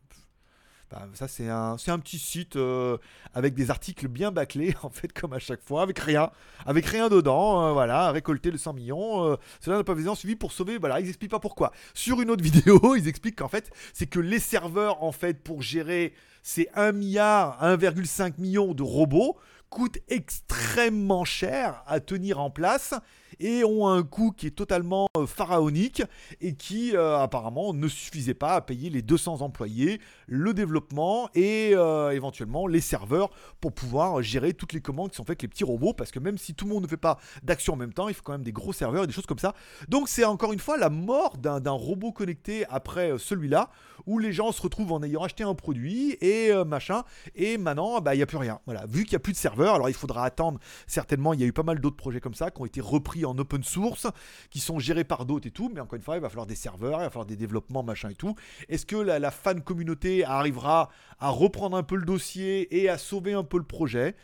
bah, 0.92 1.08
ça, 1.14 1.26
c'est 1.26 1.48
un, 1.48 1.76
petit 1.98 2.18
site 2.18 2.56
euh, 2.56 2.98
avec 3.32 3.54
des 3.54 3.70
articles 3.70 4.08
bien 4.08 4.30
bâclés, 4.30 4.74
en 4.82 4.90
fait, 4.90 5.10
comme 5.12 5.32
à 5.32 5.38
chaque 5.38 5.62
fois, 5.62 5.82
avec 5.82 5.98
rien, 5.98 6.30
avec 6.66 6.84
rien 6.84 7.08
dedans. 7.08 7.78
Euh, 7.78 8.10
récolter 8.10 8.50
le 8.50 8.58
100 8.58 8.74
millions. 8.74 9.24
Euh, 9.24 9.36
cela 9.60 9.78
n'a 9.78 9.84
pas 9.84 9.94
besoin 9.94 10.14
suivi 10.14 10.36
pour 10.36 10.52
sauver. 10.52 10.76
Voilà, 10.76 11.00
ils 11.00 11.08
expliquent 11.08 11.30
pas 11.30 11.40
pourquoi. 11.40 11.72
Sur 11.94 12.20
une 12.20 12.30
autre 12.30 12.42
vidéo, 12.44 12.94
ils 12.94 13.08
expliquent 13.08 13.36
qu'en 13.36 13.48
fait, 13.48 13.70
c'est 13.94 14.06
que 14.06 14.20
les 14.20 14.38
serveurs, 14.38 15.02
en 15.02 15.12
fait, 15.12 15.42
pour 15.42 15.62
gérer 15.62 16.12
ces 16.42 16.68
1 16.74 16.92
milliard, 16.92 17.58
1,5 17.62 18.34
million 18.38 18.74
de 18.74 18.82
robots, 18.82 19.38
coûtent 19.70 19.98
extrêmement 20.08 21.24
cher 21.24 21.82
à 21.86 22.00
tenir 22.00 22.38
en 22.38 22.50
place 22.50 22.94
et 23.40 23.64
ont 23.64 23.88
un 23.88 24.02
coût 24.02 24.32
qui 24.32 24.46
est 24.46 24.50
totalement 24.50 25.08
euh, 25.16 25.26
pharaonique 25.26 26.02
et 26.40 26.54
qui 26.54 26.96
euh, 26.96 27.18
apparemment 27.18 27.72
ne 27.72 27.88
suffisait 27.88 28.34
pas 28.34 28.54
à 28.54 28.60
payer 28.60 28.90
les 28.90 29.02
200 29.02 29.40
employés, 29.40 30.00
le 30.26 30.54
développement 30.54 31.28
et 31.34 31.72
euh, 31.74 32.10
éventuellement 32.10 32.66
les 32.66 32.80
serveurs 32.80 33.30
pour 33.60 33.72
pouvoir 33.72 34.22
gérer 34.22 34.52
toutes 34.52 34.72
les 34.72 34.80
commandes 34.80 35.10
qui 35.10 35.16
sont 35.16 35.24
faites 35.24 35.32
avec 35.32 35.42
les 35.42 35.48
petits 35.48 35.64
robots 35.64 35.94
parce 35.94 36.10
que 36.10 36.18
même 36.18 36.38
si 36.38 36.54
tout 36.54 36.66
le 36.66 36.72
monde 36.72 36.82
ne 36.82 36.88
fait 36.88 36.96
pas 36.96 37.18
d'action 37.42 37.74
en 37.74 37.76
même 37.76 37.92
temps, 37.92 38.08
il 38.08 38.14
faut 38.14 38.22
quand 38.22 38.32
même 38.32 38.42
des 38.42 38.52
gros 38.52 38.72
serveurs 38.72 39.04
et 39.04 39.06
des 39.06 39.12
choses 39.12 39.26
comme 39.26 39.38
ça. 39.38 39.54
Donc 39.88 40.08
c'est 40.08 40.24
encore 40.24 40.52
une 40.52 40.58
fois 40.58 40.76
la 40.76 40.90
mort 40.90 41.38
d'un 41.38 41.70
robot 41.70 42.12
connecté 42.12 42.66
après 42.68 43.12
celui-là 43.18 43.70
où 44.06 44.18
les 44.18 44.32
gens 44.32 44.52
se 44.52 44.60
retrouvent 44.60 44.92
en 44.92 45.02
ayant 45.02 45.22
acheté 45.22 45.44
un 45.44 45.54
produit 45.54 46.16
et 46.20 46.52
machin 46.66 47.02
et 47.34 47.56
maintenant 47.58 48.00
bah, 48.00 48.14
il 48.14 48.18
n'y 48.18 48.22
a 48.22 48.26
plus 48.26 48.36
rien. 48.36 48.60
Voilà, 48.66 48.86
vu 48.86 49.04
qu'il 49.04 49.12
n'y 49.12 49.16
a 49.16 49.20
plus 49.20 49.32
de 49.32 49.38
serveurs, 49.38 49.74
alors 49.74 49.88
il 49.88 49.94
faudra 49.94 50.24
attendre 50.24 50.58
certainement, 50.86 51.32
il 51.32 51.40
y 51.40 51.44
a 51.44 51.46
eu 51.46 51.52
pas 51.52 51.62
mal 51.62 51.80
d'autres 51.80 51.96
projets 51.96 52.20
comme 52.20 52.34
ça 52.34 52.50
qui 52.50 52.60
ont 52.60 52.66
été 52.66 52.80
repris 52.80 53.21
en 53.24 53.36
open 53.38 53.62
source, 53.62 54.06
qui 54.50 54.60
sont 54.60 54.78
gérés 54.78 55.04
par 55.04 55.26
d'autres 55.26 55.46
et 55.46 55.50
tout, 55.50 55.70
mais 55.72 55.80
encore 55.80 55.96
une 55.96 56.02
fois, 56.02 56.16
il 56.16 56.20
va 56.20 56.28
falloir 56.28 56.46
des 56.46 56.54
serveurs, 56.54 57.00
il 57.00 57.04
va 57.04 57.10
falloir 57.10 57.26
des 57.26 57.36
développements, 57.36 57.82
machin 57.82 58.10
et 58.10 58.14
tout. 58.14 58.34
Est-ce 58.68 58.86
que 58.86 58.96
la, 58.96 59.30
fan 59.30 59.62
communauté 59.62 60.24
arrivera 60.24 60.90
à 61.18 61.28
reprendre 61.28 61.76
un 61.76 61.82
peu 61.82 61.96
le 61.96 62.04
dossier 62.04 62.82
et 62.82 62.88
à 62.88 62.98
sauver 62.98 63.32
un 63.32 63.44
peu 63.44 63.58
le 63.58 63.64
projet? 63.64 64.14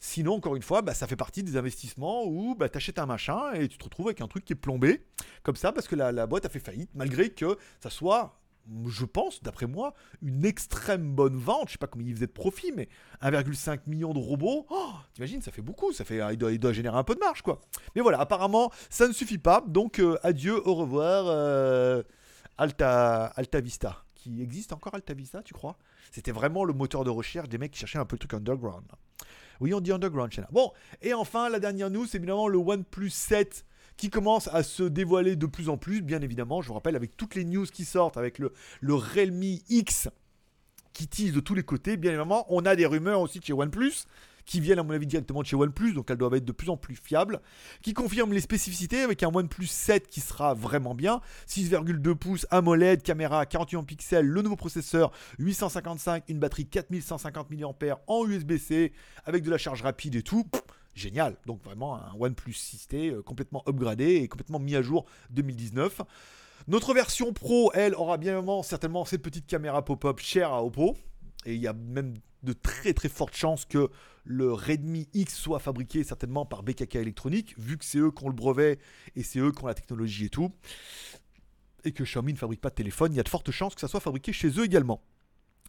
Sinon, 0.00 0.34
encore 0.34 0.56
une 0.56 0.62
fois, 0.62 0.82
bah, 0.82 0.94
ça 0.94 1.06
fait 1.06 1.16
partie 1.16 1.42
des 1.42 1.56
investissements 1.56 2.24
où 2.26 2.56
bah, 2.56 2.68
tu 2.68 2.92
un 2.96 3.06
machin 3.06 3.52
et 3.52 3.68
tu 3.68 3.78
te 3.78 3.84
retrouves 3.84 4.08
avec 4.08 4.20
un 4.20 4.26
truc 4.26 4.44
qui 4.44 4.52
est 4.52 4.56
plombé, 4.56 5.04
comme 5.42 5.56
ça, 5.56 5.72
parce 5.72 5.86
que 5.86 5.94
la 5.94 6.26
boîte 6.26 6.44
a 6.44 6.48
fait 6.48 6.58
faillite, 6.58 6.90
malgré 6.94 7.30
que 7.30 7.56
ça 7.80 7.90
soit 7.90 8.41
je 8.86 9.04
pense, 9.04 9.42
d'après 9.42 9.66
moi, 9.66 9.94
une 10.22 10.44
extrême 10.44 11.14
bonne 11.14 11.36
vente. 11.36 11.68
Je 11.68 11.72
sais 11.72 11.78
pas 11.78 11.86
combien 11.86 12.08
il 12.08 12.14
faisait 12.14 12.26
de 12.26 12.32
profit, 12.32 12.72
mais 12.72 12.88
1,5 13.22 13.80
million 13.86 14.12
de 14.12 14.18
robots, 14.18 14.66
oh, 14.70 14.92
t'imagines, 15.14 15.42
ça 15.42 15.50
fait 15.50 15.62
beaucoup. 15.62 15.92
Ça 15.92 16.04
fait, 16.04 16.20
il 16.32 16.38
doit, 16.38 16.72
générer 16.72 16.96
un 16.96 17.04
peu 17.04 17.14
de 17.14 17.20
marge, 17.20 17.42
quoi. 17.42 17.60
Mais 17.94 18.02
voilà, 18.02 18.20
apparemment, 18.20 18.70
ça 18.88 19.08
ne 19.08 19.12
suffit 19.12 19.38
pas. 19.38 19.62
Donc, 19.66 19.98
euh, 19.98 20.18
adieu, 20.22 20.66
au 20.66 20.74
revoir, 20.74 21.24
euh, 21.26 22.02
Alta, 22.58 23.26
Alta 23.36 23.60
Vista. 23.60 24.04
Qui 24.14 24.40
existe 24.40 24.72
encore 24.72 24.94
Alta 24.94 25.14
Vista, 25.14 25.42
tu 25.42 25.54
crois? 25.54 25.76
C'était 26.12 26.32
vraiment 26.32 26.64
le 26.64 26.72
moteur 26.72 27.04
de 27.04 27.10
recherche 27.10 27.48
des 27.48 27.58
mecs 27.58 27.72
qui 27.72 27.80
cherchaient 27.80 27.98
un 27.98 28.04
peu 28.04 28.14
le 28.14 28.20
truc 28.20 28.34
underground. 28.34 28.86
Oui, 29.60 29.74
on 29.74 29.80
dit 29.80 29.92
underground, 29.92 30.32
chez 30.32 30.42
Bon, 30.50 30.72
et 31.00 31.14
enfin, 31.14 31.48
la 31.48 31.60
dernière 31.60 31.90
news, 31.90 32.06
c'est 32.06 32.18
évidemment 32.18 32.48
le 32.48 32.58
OnePlus 32.58 33.10
7 33.10 33.64
qui 33.96 34.10
commence 34.10 34.48
à 34.48 34.62
se 34.62 34.82
dévoiler 34.82 35.36
de 35.36 35.46
plus 35.46 35.68
en 35.68 35.76
plus, 35.76 36.02
bien 36.02 36.20
évidemment. 36.20 36.62
Je 36.62 36.68
vous 36.68 36.74
rappelle, 36.74 36.96
avec 36.96 37.16
toutes 37.16 37.34
les 37.34 37.44
news 37.44 37.66
qui 37.66 37.84
sortent, 37.84 38.16
avec 38.16 38.38
le, 38.38 38.52
le 38.80 38.94
Realme 38.94 39.42
X 39.68 40.08
qui 40.92 41.08
tease 41.08 41.32
de 41.32 41.40
tous 41.40 41.54
les 41.54 41.62
côtés, 41.62 41.96
bien 41.96 42.10
évidemment, 42.10 42.46
on 42.50 42.66
a 42.66 42.76
des 42.76 42.86
rumeurs 42.86 43.20
aussi 43.20 43.38
de 43.40 43.44
chez 43.44 43.52
OnePlus 43.52 44.04
qui 44.44 44.60
viennent 44.60 44.78
à 44.78 44.82
mon 44.82 44.90
avis 44.90 45.06
directement 45.06 45.42
de 45.42 45.46
chez 45.46 45.56
OnePlus, 45.56 45.92
donc 45.94 46.10
elles 46.10 46.16
doivent 46.16 46.34
être 46.34 46.44
de 46.44 46.52
plus 46.52 46.68
en 46.70 46.76
plus 46.76 46.96
fiables, 46.96 47.40
qui 47.82 47.94
confirment 47.94 48.32
les 48.32 48.40
spécificités 48.40 49.02
avec 49.02 49.22
un 49.22 49.28
OnePlus 49.32 49.66
7 49.66 50.08
qui 50.08 50.20
sera 50.20 50.54
vraiment 50.54 50.94
bien, 50.94 51.20
6,2 51.48 52.14
pouces, 52.14 52.46
AMOLED, 52.50 53.02
caméra 53.02 53.46
48 53.46 53.82
pixels, 53.84 54.26
le 54.26 54.42
nouveau 54.42 54.56
processeur 54.56 55.12
855, 55.38 56.24
une 56.28 56.38
batterie 56.38 56.66
4150 56.66 57.50
mAh 57.50 58.00
en 58.06 58.26
USB-C 58.26 58.92
avec 59.24 59.42
de 59.44 59.50
la 59.50 59.58
charge 59.58 59.82
rapide 59.82 60.16
et 60.16 60.22
tout 60.22 60.46
génial. 60.94 61.36
Donc 61.46 61.62
vraiment 61.62 61.96
un 61.96 62.12
OnePlus 62.18 62.52
6T 62.52 63.10
euh, 63.10 63.22
complètement 63.22 63.62
upgradé 63.68 64.16
et 64.16 64.28
complètement 64.28 64.58
mis 64.58 64.76
à 64.76 64.82
jour 64.82 65.06
2019. 65.30 66.02
Notre 66.68 66.94
version 66.94 67.32
Pro, 67.32 67.72
elle, 67.74 67.94
aura 67.94 68.18
bien 68.18 68.32
évidemment 68.32 68.62
certainement 68.62 69.04
cette 69.04 69.22
petite 69.22 69.46
caméra 69.46 69.84
pop-up 69.84 70.20
chère 70.20 70.52
à 70.52 70.64
Oppo. 70.64 70.96
Et 71.44 71.54
il 71.54 71.60
y 71.60 71.66
a 71.66 71.72
même 71.72 72.14
de 72.42 72.52
très 72.52 72.92
très 72.92 73.08
fortes 73.08 73.36
chances 73.36 73.64
que 73.64 73.90
le 74.24 74.52
Redmi 74.52 75.08
X 75.14 75.34
soit 75.34 75.58
fabriqué 75.58 76.04
certainement 76.04 76.46
par 76.46 76.62
BKK 76.62 76.96
Electronics, 76.96 77.58
vu 77.58 77.78
que 77.78 77.84
c'est 77.84 77.98
eux 77.98 78.12
qui 78.12 78.24
ont 78.24 78.28
le 78.28 78.34
brevet 78.34 78.78
et 79.16 79.22
c'est 79.22 79.40
eux 79.40 79.50
qui 79.50 79.64
ont 79.64 79.66
la 79.66 79.74
technologie 79.74 80.26
et 80.26 80.30
tout. 80.30 80.52
Et 81.84 81.92
que 81.92 82.04
Xiaomi 82.04 82.32
ne 82.32 82.38
fabrique 82.38 82.60
pas 82.60 82.70
de 82.70 82.76
téléphone, 82.76 83.12
il 83.12 83.16
y 83.16 83.20
a 83.20 83.24
de 83.24 83.28
fortes 83.28 83.50
chances 83.50 83.74
que 83.74 83.80
ça 83.80 83.88
soit 83.88 84.00
fabriqué 84.00 84.32
chez 84.32 84.48
eux 84.50 84.64
également. 84.64 85.02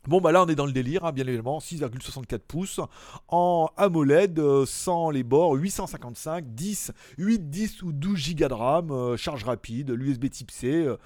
Bon 0.05 0.19
bah 0.19 0.33
là 0.33 0.43
on 0.43 0.47
est 0.47 0.55
dans 0.55 0.65
le 0.65 0.73
délire, 0.73 1.05
hein, 1.05 1.13
bien 1.13 1.25
évidemment, 1.25 1.59
6,64 1.59 2.39
pouces 2.39 2.81
en 3.29 3.69
AMOLED, 3.77 4.37
euh, 4.37 4.65
sans 4.65 5.09
les 5.11 5.23
bords, 5.23 5.53
855, 5.53 6.53
10, 6.53 6.91
8, 7.17 7.49
10 7.49 7.83
ou 7.83 7.93
12 7.93 8.35
Go 8.35 8.47
de 8.49 8.53
RAM, 8.53 8.91
euh, 8.91 9.15
charge 9.15 9.45
rapide, 9.45 9.91
l'USB 9.91 10.29
type 10.29 10.51
C, 10.51 10.67
euh, 10.67 10.97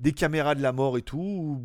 des 0.00 0.12
caméras 0.12 0.54
de 0.54 0.62
la 0.62 0.72
mort 0.72 0.96
et 0.96 1.02
tout. 1.02 1.62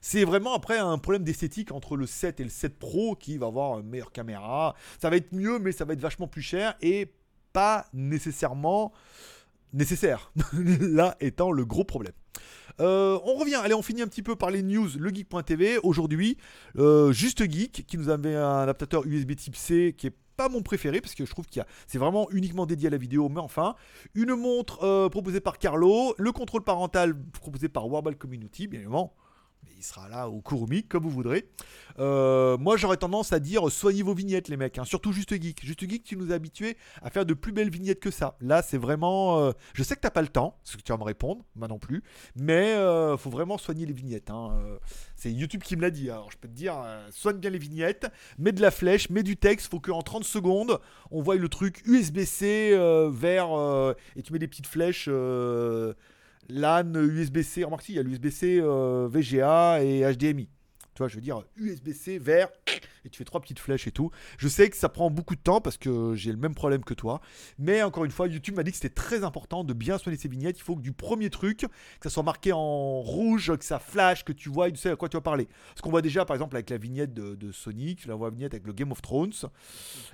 C'est 0.00 0.24
vraiment 0.24 0.54
après 0.54 0.76
un 0.76 0.98
problème 0.98 1.22
d'esthétique 1.22 1.70
entre 1.70 1.96
le 1.96 2.06
7 2.06 2.40
et 2.40 2.44
le 2.44 2.50
7 2.50 2.80
Pro 2.80 3.14
qui 3.14 3.38
va 3.38 3.46
avoir 3.46 3.78
une 3.78 3.86
meilleure 3.86 4.10
caméra. 4.10 4.74
Ça 5.00 5.08
va 5.08 5.14
être 5.14 5.32
mieux 5.32 5.60
mais 5.60 5.70
ça 5.70 5.84
va 5.84 5.92
être 5.92 6.00
vachement 6.00 6.26
plus 6.26 6.42
cher 6.42 6.74
et 6.80 7.12
pas 7.52 7.86
nécessairement 7.92 8.92
nécessaire. 9.72 10.32
là 10.80 11.16
étant 11.20 11.52
le 11.52 11.64
gros 11.64 11.84
problème. 11.84 12.12
Euh, 12.80 13.18
on 13.24 13.34
revient, 13.34 13.56
allez, 13.56 13.74
on 13.74 13.82
finit 13.82 14.02
un 14.02 14.06
petit 14.06 14.22
peu 14.22 14.36
par 14.36 14.50
les 14.50 14.62
news. 14.62 14.88
Le 14.98 15.10
geek.tv, 15.10 15.78
aujourd'hui, 15.82 16.38
euh, 16.78 17.12
Juste 17.12 17.50
Geek, 17.50 17.84
qui 17.86 17.98
nous 17.98 18.08
avait 18.08 18.34
un 18.34 18.60
adaptateur 18.60 19.06
USB 19.06 19.34
type 19.36 19.56
C 19.56 19.94
qui 19.96 20.06
est 20.06 20.16
pas 20.36 20.48
mon 20.48 20.62
préféré 20.62 21.00
parce 21.00 21.14
que 21.14 21.26
je 21.26 21.30
trouve 21.30 21.46
qu'il 21.46 21.62
c'est 21.86 21.98
vraiment 21.98 22.26
uniquement 22.30 22.64
dédié 22.64 22.86
à 22.88 22.90
la 22.90 22.96
vidéo 22.96 23.28
mais 23.28 23.40
enfin 23.40 23.74
une 24.14 24.34
montre 24.34 24.82
euh, 24.82 25.10
proposée 25.10 25.40
par 25.40 25.58
Carlo 25.58 26.14
le 26.16 26.32
contrôle 26.32 26.64
parental 26.64 27.14
proposé 27.32 27.68
par 27.68 27.86
Warball 27.86 28.16
Community 28.16 28.66
bien 28.66 28.80
évidemment 28.80 29.14
il 29.82 29.84
sera 29.84 30.08
là 30.08 30.28
au 30.28 30.40
Kurumi, 30.40 30.84
comme 30.84 31.02
vous 31.02 31.10
voudrez. 31.10 31.48
Euh, 31.98 32.56
moi, 32.56 32.76
j'aurais 32.76 32.96
tendance 32.96 33.32
à 33.32 33.40
dire 33.40 33.68
soignez 33.70 34.02
vos 34.02 34.14
vignettes, 34.14 34.46
les 34.48 34.56
mecs. 34.56 34.78
Hein. 34.78 34.84
Surtout 34.84 35.12
Juste 35.12 35.34
Geek. 35.34 35.64
Juste 35.64 35.88
Geek, 35.88 36.04
tu 36.04 36.16
nous 36.16 36.30
as 36.30 36.36
habitués 36.36 36.76
à 37.02 37.10
faire 37.10 37.26
de 37.26 37.34
plus 37.34 37.50
belles 37.50 37.68
vignettes 37.68 37.98
que 37.98 38.12
ça. 38.12 38.36
Là, 38.40 38.62
c'est 38.62 38.78
vraiment. 38.78 39.40
Euh, 39.40 39.52
je 39.74 39.82
sais 39.82 39.96
que 39.96 40.00
t'as 40.00 40.10
pas 40.10 40.22
le 40.22 40.28
temps, 40.28 40.58
ce 40.62 40.76
que 40.76 40.82
tu 40.82 40.92
vas 40.92 40.98
me 40.98 41.02
répondre, 41.02 41.44
moi 41.56 41.66
non 41.66 41.80
plus. 41.80 42.04
Mais 42.36 42.74
euh, 42.74 43.16
faut 43.16 43.30
vraiment 43.30 43.58
soigner 43.58 43.84
les 43.84 43.92
vignettes. 43.92 44.30
Hein. 44.30 44.62
C'est 45.16 45.32
YouTube 45.32 45.62
qui 45.62 45.76
me 45.76 45.82
l'a 45.82 45.90
dit. 45.90 46.10
Alors, 46.10 46.30
je 46.30 46.38
peux 46.38 46.48
te 46.48 46.54
dire, 46.54 46.76
soigne 47.10 47.38
bien 47.38 47.50
les 47.50 47.58
vignettes, 47.58 48.06
mets 48.38 48.52
de 48.52 48.62
la 48.62 48.70
flèche, 48.70 49.10
mets 49.10 49.24
du 49.24 49.36
texte. 49.36 49.68
Faut 49.68 49.80
qu'en 49.80 50.02
30 50.02 50.22
secondes, 50.24 50.78
on 51.10 51.22
voit 51.22 51.34
le 51.34 51.48
truc 51.48 51.82
USB-C 51.86 52.76
vers. 53.10 53.94
et 54.16 54.22
tu 54.22 54.32
mets 54.32 54.38
des 54.38 54.48
petites 54.48 54.68
flèches 54.68 55.08
LAN, 56.52 56.94
USB-C, 56.94 57.64
remarque 57.64 57.88
il 57.88 57.96
y 57.96 57.98
a 57.98 58.02
l'USB-C, 58.02 58.60
euh, 58.60 59.08
VGA 59.10 59.82
et 59.82 60.02
HDMI. 60.14 60.48
Tu 60.94 60.98
vois, 60.98 61.08
je 61.08 61.14
veux 61.16 61.22
dire 61.22 61.42
USB-C 61.56 62.18
vers 62.18 62.48
et 63.04 63.10
tu 63.10 63.18
fais 63.18 63.24
trois 63.24 63.40
petites 63.40 63.58
flèches 63.58 63.86
et 63.86 63.92
tout. 63.92 64.10
Je 64.38 64.48
sais 64.48 64.70
que 64.70 64.76
ça 64.76 64.88
prend 64.88 65.10
beaucoup 65.10 65.34
de 65.34 65.40
temps 65.40 65.60
parce 65.60 65.76
que 65.76 66.14
j'ai 66.14 66.30
le 66.30 66.38
même 66.38 66.54
problème 66.54 66.84
que 66.84 66.94
toi. 66.94 67.20
Mais 67.58 67.82
encore 67.82 68.04
une 68.04 68.10
fois, 68.10 68.28
YouTube 68.28 68.56
m'a 68.56 68.62
dit 68.62 68.70
que 68.70 68.76
c'était 68.76 68.94
très 68.94 69.24
important 69.24 69.64
de 69.64 69.72
bien 69.72 69.98
soigner 69.98 70.18
ces 70.18 70.28
vignettes. 70.28 70.58
Il 70.58 70.62
faut 70.62 70.76
que 70.76 70.82
du 70.82 70.92
premier 70.92 71.30
truc, 71.30 71.58
que 71.60 71.66
ça 72.02 72.10
soit 72.10 72.22
marqué 72.22 72.52
en 72.52 73.00
rouge, 73.00 73.56
que 73.56 73.64
ça 73.64 73.78
flash, 73.78 74.24
que 74.24 74.32
tu 74.32 74.48
vois 74.48 74.68
et 74.68 74.72
tu 74.72 74.78
sais 74.78 74.90
à 74.90 74.96
quoi 74.96 75.08
tu 75.08 75.16
vas 75.16 75.22
parler. 75.22 75.48
Ce 75.76 75.82
qu'on 75.82 75.90
voit 75.90 76.02
déjà 76.02 76.24
par 76.24 76.36
exemple 76.36 76.56
avec 76.56 76.70
la 76.70 76.76
vignette 76.76 77.14
de, 77.14 77.52
Sonic, 77.52 78.06
la 78.06 78.16
vignette 78.16 78.54
avec 78.54 78.66
le 78.66 78.72
Game 78.72 78.92
of 78.92 79.02
Thrones. 79.02 79.32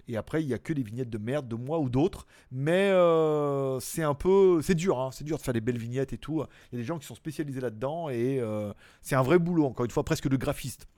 Et 0.09 0.17
après, 0.17 0.43
il 0.43 0.47
n'y 0.47 0.55
a 0.55 0.59
que 0.59 0.73
des 0.73 0.83
vignettes 0.83 1.11
de 1.11 1.19
merde 1.19 1.49
de 1.49 1.57
moi 1.57 1.79
ou 1.79 1.89
d'autres. 1.89 2.27
Mais 2.51 2.91
euh, 2.91 3.81
c'est 3.81 4.03
un 4.03 4.15
peu. 4.15 4.61
C'est 4.63 4.75
dur, 4.75 5.01
hein. 5.01 5.11
c'est 5.13 5.25
dur 5.25 5.37
de 5.37 5.43
faire 5.43 5.55
des 5.55 5.61
belles 5.61 5.79
vignettes 5.79 6.13
et 6.13 6.19
tout. 6.19 6.43
Il 6.73 6.77
y 6.77 6.79
a 6.79 6.83
des 6.83 6.87
gens 6.87 6.99
qui 6.99 7.07
sont 7.07 7.15
spécialisés 7.15 7.61
là-dedans 7.61 8.09
et 8.09 8.41
euh, 8.41 8.73
c'est 9.03 9.15
un 9.15 9.23
vrai 9.23 9.39
boulot, 9.39 9.67
encore 9.67 9.85
une 9.85 9.91
fois, 9.91 10.05
presque 10.05 10.29
de 10.29 10.37
graphiste. 10.37 10.89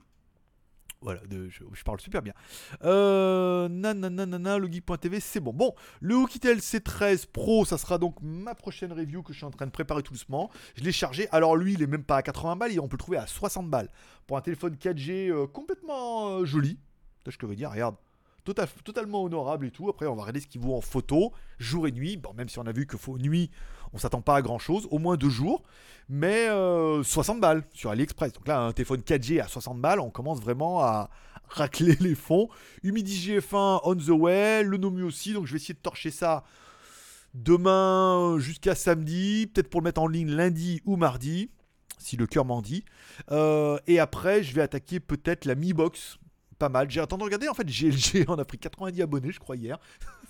Voilà, 1.01 1.19
je, 1.29 1.83
parle 1.83 1.99
super 1.99 2.21
bien. 2.21 2.33
Euh, 2.83 3.67
nanana, 3.67 4.59
le 4.59 4.71
geek.tv, 4.71 5.19
c'est 5.19 5.39
bon. 5.39 5.51
Bon, 5.51 5.73
le 5.99 6.15
Oukitel 6.15 6.59
C13 6.59 7.25
Pro, 7.25 7.65
ça 7.65 7.79
sera 7.79 7.97
donc 7.97 8.17
ma 8.21 8.53
prochaine 8.53 8.93
review 8.93 9.23
que 9.23 9.33
je 9.33 9.39
suis 9.39 9.45
en 9.45 9.51
train 9.51 9.65
de 9.65 9.71
préparer 9.71 10.03
tout 10.03 10.13
doucement. 10.13 10.51
Je 10.75 10.83
l'ai 10.83 10.91
chargé. 10.91 11.27
Alors 11.31 11.55
lui, 11.55 11.73
il 11.73 11.81
est 11.81 11.87
même 11.87 12.03
pas 12.03 12.17
à 12.17 12.21
80 12.21 12.55
balles, 12.55 12.79
on 12.79 12.87
peut 12.87 12.97
le 12.97 12.99
trouver 12.99 13.17
à 13.17 13.25
60 13.25 13.67
balles. 13.67 13.89
Pour 14.27 14.37
un 14.37 14.41
téléphone 14.41 14.75
4G 14.75 15.31
euh, 15.31 15.47
complètement 15.47 16.29
euh, 16.29 16.45
joli. 16.45 16.77
Tu 17.25 17.31
ce 17.31 17.37
que 17.37 17.47
je 17.47 17.49
veux 17.49 17.55
dire 17.55 17.71
Regarde. 17.71 17.95
Total, 18.43 18.67
totalement 18.83 19.23
honorable 19.23 19.67
et 19.67 19.71
tout. 19.71 19.89
Après, 19.89 20.07
on 20.07 20.15
va 20.15 20.21
regarder 20.21 20.39
ce 20.39 20.47
qu'il 20.47 20.61
vaut 20.61 20.75
en 20.75 20.81
photo, 20.81 21.31
jour 21.59 21.87
et 21.87 21.91
nuit. 21.91 22.17
Bon, 22.17 22.33
même 22.33 22.49
si 22.49 22.57
on 22.57 22.65
a 22.65 22.71
vu 22.71 22.87
que 22.87 22.97
faut 22.97 23.19
nuit, 23.19 23.51
on 23.93 23.97
s'attend 23.97 24.21
pas 24.21 24.35
à 24.35 24.41
grand 24.41 24.59
chose, 24.59 24.87
au 24.91 24.99
moins 24.99 25.17
deux 25.17 25.29
jours. 25.29 25.63
Mais 26.09 26.47
60 26.47 27.37
euh, 27.37 27.39
balles 27.39 27.63
sur 27.73 27.89
AliExpress. 27.89 28.33
Donc 28.33 28.47
là, 28.47 28.59
un 28.59 28.73
téléphone 28.73 29.01
4G 29.01 29.41
à 29.41 29.47
60 29.47 29.79
balles, 29.79 29.99
on 29.99 30.09
commence 30.09 30.41
vraiment 30.41 30.81
à 30.81 31.09
racler 31.47 31.95
les 31.99 32.15
fonds. 32.15 32.49
Humidigi 32.83 33.37
GF1 33.37 33.81
on 33.83 33.95
the 33.95 34.09
way, 34.09 34.63
le 34.63 34.77
Nomu 34.77 35.03
aussi. 35.03 35.33
Donc 35.33 35.45
je 35.45 35.53
vais 35.53 35.57
essayer 35.57 35.73
de 35.73 35.79
torcher 35.79 36.11
ça 36.11 36.43
demain 37.33 38.37
jusqu'à 38.39 38.75
samedi. 38.75 39.47
Peut-être 39.47 39.69
pour 39.69 39.81
le 39.81 39.85
mettre 39.85 40.01
en 40.01 40.07
ligne 40.07 40.31
lundi 40.31 40.81
ou 40.85 40.95
mardi 40.97 41.49
si 42.01 42.17
le 42.17 42.27
cœur 42.27 42.45
m'en 42.45 42.61
dit. 42.61 42.83
Euh, 43.31 43.77
et 43.87 43.99
après, 43.99 44.43
je 44.43 44.53
vais 44.53 44.61
attaquer 44.61 44.99
peut-être 44.99 45.45
la 45.45 45.55
Mi 45.55 45.73
Box 45.73 46.17
pas 46.61 46.69
mal. 46.69 46.91
J'ai 46.91 47.01
attendu 47.01 47.21
de 47.21 47.25
regarder, 47.25 47.49
en 47.49 47.55
fait, 47.55 47.65
GLG, 47.65 48.25
on 48.29 48.37
a 48.37 48.45
pris 48.45 48.59
90 48.59 49.01
abonnés, 49.01 49.31
je 49.31 49.39
crois, 49.39 49.55
hier, 49.55 49.79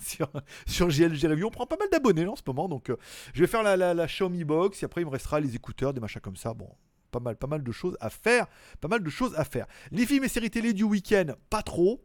sur, 0.66 0.88
GLG 0.88 1.26
Review. 1.28 1.46
On 1.46 1.50
prend 1.50 1.66
pas 1.66 1.76
mal 1.76 1.88
d'abonnés 1.90 2.26
en 2.26 2.36
ce 2.36 2.42
moment, 2.46 2.70
donc 2.70 2.88
euh, 2.88 2.96
je 3.34 3.40
vais 3.40 3.46
faire 3.46 3.62
la, 3.62 3.76
la, 3.76 4.06
Xiaomi 4.06 4.44
Box, 4.44 4.82
et 4.82 4.86
après, 4.86 5.02
il 5.02 5.04
me 5.04 5.10
restera 5.10 5.40
les 5.40 5.54
écouteurs, 5.54 5.92
des 5.92 6.00
machins 6.00 6.22
comme 6.22 6.36
ça. 6.36 6.54
Bon, 6.54 6.70
pas 7.10 7.20
mal, 7.20 7.36
pas 7.36 7.46
mal 7.46 7.62
de 7.62 7.70
choses 7.70 7.98
à 8.00 8.08
faire. 8.08 8.46
Pas 8.80 8.88
mal 8.88 9.02
de 9.02 9.10
choses 9.10 9.34
à 9.36 9.44
faire. 9.44 9.66
Les 9.90 10.06
films 10.06 10.24
et 10.24 10.28
séries 10.28 10.50
télé 10.50 10.72
du 10.72 10.84
week-end, 10.84 11.34
pas 11.50 11.62
trop. 11.62 12.02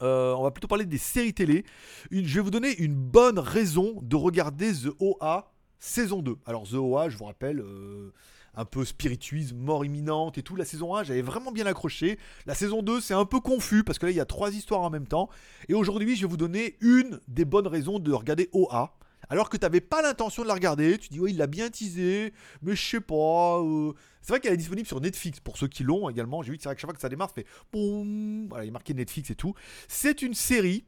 Euh, 0.00 0.34
on 0.34 0.42
va 0.42 0.50
plutôt 0.50 0.68
parler 0.68 0.86
des 0.86 0.98
séries 0.98 1.34
télé. 1.34 1.64
je 2.10 2.20
vais 2.20 2.40
vous 2.40 2.50
donner 2.50 2.74
une 2.78 2.94
bonne 2.94 3.38
raison 3.38 3.98
de 4.00 4.16
regarder 4.16 4.72
The 4.72 4.94
OA 4.98 5.52
saison 5.78 6.22
2. 6.22 6.36
Alors 6.46 6.68
The 6.68 6.74
OA, 6.74 7.08
je 7.08 7.16
vous 7.16 7.24
rappelle, 7.24 7.60
euh, 7.60 8.12
un 8.54 8.64
peu 8.64 8.84
spirituisme, 8.84 9.56
mort 9.56 9.84
imminente 9.84 10.38
et 10.38 10.42
tout. 10.42 10.56
La 10.56 10.64
saison 10.64 10.94
1, 10.96 11.04
j'avais 11.04 11.22
vraiment 11.22 11.52
bien 11.52 11.66
accroché. 11.66 12.18
La 12.46 12.54
saison 12.54 12.82
2, 12.82 13.00
c'est 13.00 13.14
un 13.14 13.26
peu 13.26 13.40
confus 13.40 13.84
parce 13.84 13.98
que 13.98 14.06
là, 14.06 14.12
il 14.12 14.16
y 14.16 14.20
a 14.20 14.24
trois 14.24 14.54
histoires 14.54 14.80
en 14.80 14.90
même 14.90 15.06
temps. 15.06 15.28
Et 15.68 15.74
aujourd'hui, 15.74 16.16
je 16.16 16.22
vais 16.22 16.30
vous 16.30 16.36
donner 16.36 16.76
une 16.80 17.20
des 17.28 17.44
bonnes 17.44 17.66
raisons 17.66 17.98
de 17.98 18.12
regarder 18.12 18.48
OA. 18.52 18.96
Alors 19.28 19.50
que 19.50 19.56
tu 19.56 19.62
n'avais 19.62 19.80
pas 19.80 20.02
l'intention 20.02 20.42
de 20.42 20.48
la 20.48 20.54
regarder, 20.54 20.98
tu 20.98 21.08
dis 21.08 21.18
ouais 21.18 21.30
il 21.30 21.36
l'a 21.36 21.48
bien 21.48 21.68
teasé, 21.68 22.32
mais 22.62 22.76
je 22.76 22.82
sais 22.82 23.00
pas. 23.00 23.60
Euh. 23.60 23.92
C'est 24.22 24.32
vrai 24.32 24.40
qu'elle 24.40 24.52
est 24.52 24.58
disponible 24.58 24.86
sur 24.86 25.00
Netflix 25.00 25.40
pour 25.40 25.56
ceux 25.56 25.66
qui 25.66 25.82
l'ont 25.82 26.08
également. 26.08 26.42
J'ai 26.42 26.52
vu 26.52 26.58
que 26.58 26.62
c'est 26.62 26.68
vrai 26.68 26.76
que 26.76 26.80
chaque 26.80 26.90
fois 26.90 26.94
que 26.94 27.00
ça 27.00 27.08
démarre, 27.08 27.28
ça 27.28 27.34
fait 27.34 27.46
boum, 27.72 28.46
voilà 28.48 28.64
il 28.64 28.68
est 28.68 28.72
marqué 28.72 28.94
Netflix 28.94 29.30
et 29.30 29.34
tout. 29.34 29.54
C'est 29.88 30.22
une 30.22 30.34
série 30.34 30.84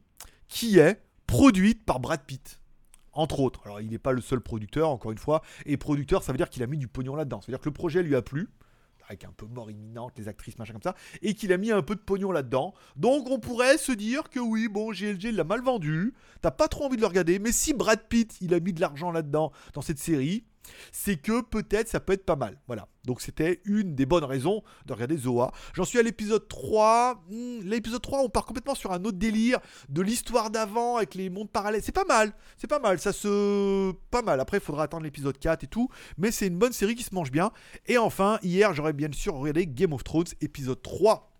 qui 0.47 0.79
est 0.79 1.01
produite 1.27 1.83
par 1.83 1.99
Brad 1.99 2.21
Pitt 2.25 2.58
entre 3.19 3.41
autres. 3.41 3.61
Alors, 3.65 3.81
il 3.81 3.89
n'est 3.89 3.99
pas 3.99 4.13
le 4.13 4.21
seul 4.21 4.39
producteur, 4.39 4.89
encore 4.89 5.11
une 5.11 5.17
fois. 5.17 5.41
Et 5.65 5.75
producteur, 5.75 6.23
ça 6.23 6.31
veut 6.31 6.37
dire 6.37 6.49
qu'il 6.49 6.63
a 6.63 6.67
mis 6.67 6.77
du 6.77 6.87
pognon 6.87 7.15
là-dedans. 7.15 7.41
C'est-à-dire 7.41 7.59
que 7.59 7.69
le 7.69 7.73
projet 7.73 8.01
lui 8.01 8.15
a 8.15 8.21
plu, 8.21 8.49
avec 9.09 9.25
un 9.25 9.31
peu 9.35 9.45
mort 9.45 9.69
imminente, 9.69 10.13
les 10.17 10.27
actrices, 10.27 10.57
machin 10.57 10.73
comme 10.73 10.81
ça, 10.81 10.95
et 11.21 11.33
qu'il 11.33 11.51
a 11.51 11.57
mis 11.57 11.71
un 11.71 11.81
peu 11.81 11.95
de 11.95 11.99
pognon 11.99 12.31
là-dedans. 12.31 12.73
Donc, 12.95 13.29
on 13.29 13.39
pourrait 13.39 13.77
se 13.77 13.91
dire 13.91 14.29
que 14.29 14.39
oui, 14.39 14.69
bon, 14.69 14.91
GLG 14.91 15.31
l'a 15.33 15.43
mal 15.43 15.61
vendu, 15.61 16.13
t'as 16.41 16.51
pas 16.51 16.69
trop 16.69 16.85
envie 16.85 16.95
de 16.95 17.01
le 17.01 17.07
regarder, 17.07 17.39
mais 17.39 17.51
si 17.51 17.73
Brad 17.73 18.07
Pitt, 18.07 18.37
il 18.39 18.53
a 18.53 18.59
mis 18.59 18.71
de 18.71 18.79
l'argent 18.79 19.11
là-dedans, 19.11 19.51
dans 19.73 19.81
cette 19.81 19.99
série, 19.99 20.45
c'est 20.91 21.17
que 21.17 21.41
peut-être 21.41 21.87
ça 21.87 21.99
peut 21.99 22.13
être 22.13 22.25
pas 22.25 22.35
mal. 22.35 22.59
Voilà. 22.67 22.87
Donc 23.05 23.21
c'était 23.21 23.61
une 23.65 23.95
des 23.95 24.05
bonnes 24.05 24.23
raisons 24.23 24.61
de 24.85 24.93
regarder 24.93 25.17
Zoa. 25.17 25.51
J'en 25.73 25.85
suis 25.85 25.99
à 25.99 26.03
l'épisode 26.03 26.47
3. 26.47 27.23
Hmm, 27.29 27.61
l'épisode 27.63 28.01
3, 28.01 28.19
on 28.19 28.29
part 28.29 28.45
complètement 28.45 28.75
sur 28.75 28.91
un 28.91 29.03
autre 29.03 29.17
délire 29.17 29.59
de 29.89 30.01
l'histoire 30.01 30.49
d'avant 30.49 30.97
avec 30.97 31.15
les 31.15 31.29
mondes 31.29 31.49
parallèles. 31.49 31.81
C'est 31.83 31.91
pas 31.91 32.05
mal. 32.05 32.33
C'est 32.57 32.67
pas 32.67 32.79
mal. 32.79 32.99
Ça 32.99 33.13
se. 33.13 33.91
Pas 34.11 34.21
mal. 34.21 34.39
Après, 34.39 34.57
il 34.57 34.63
faudra 34.63 34.83
attendre 34.83 35.03
l'épisode 35.03 35.37
4 35.37 35.63
et 35.63 35.67
tout. 35.67 35.89
Mais 36.17 36.31
c'est 36.31 36.47
une 36.47 36.57
bonne 36.57 36.73
série 36.73 36.95
qui 36.95 37.03
se 37.03 37.15
mange 37.15 37.31
bien. 37.31 37.51
Et 37.87 37.97
enfin, 37.97 38.39
hier, 38.43 38.73
j'aurais 38.73 38.93
bien 38.93 39.09
sûr 39.11 39.35
regardé 39.35 39.65
Game 39.67 39.93
of 39.93 40.03
Thrones 40.03 40.27
épisode 40.41 40.81
3. 40.81 41.31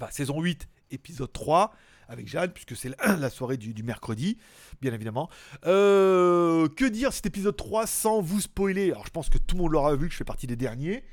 Enfin, 0.00 0.10
saison 0.12 0.40
8, 0.40 0.68
épisode 0.90 1.32
3 1.32 1.72
avec 2.08 2.26
Jeanne, 2.26 2.50
puisque 2.50 2.76
c'est 2.76 2.90
la 3.00 3.30
soirée 3.30 3.56
du, 3.56 3.82
mercredi, 3.82 4.38
bien 4.80 4.92
évidemment. 4.92 5.28
Euh, 5.66 6.68
que 6.68 6.84
dire 6.84 7.12
cet 7.12 7.26
épisode 7.26 7.56
3 7.56 7.86
sans 7.86 8.20
vous 8.20 8.40
spoiler? 8.40 8.90
Alors 8.90 9.06
je 9.06 9.10
pense 9.10 9.28
que 9.28 9.38
tout 9.38 9.56
le 9.56 9.62
monde 9.62 9.72
l'aura 9.72 9.94
vu, 9.94 10.06
que 10.06 10.12
je 10.12 10.18
fais 10.18 10.24
partie 10.24 10.46
des 10.46 10.56
derniers. 10.56 11.04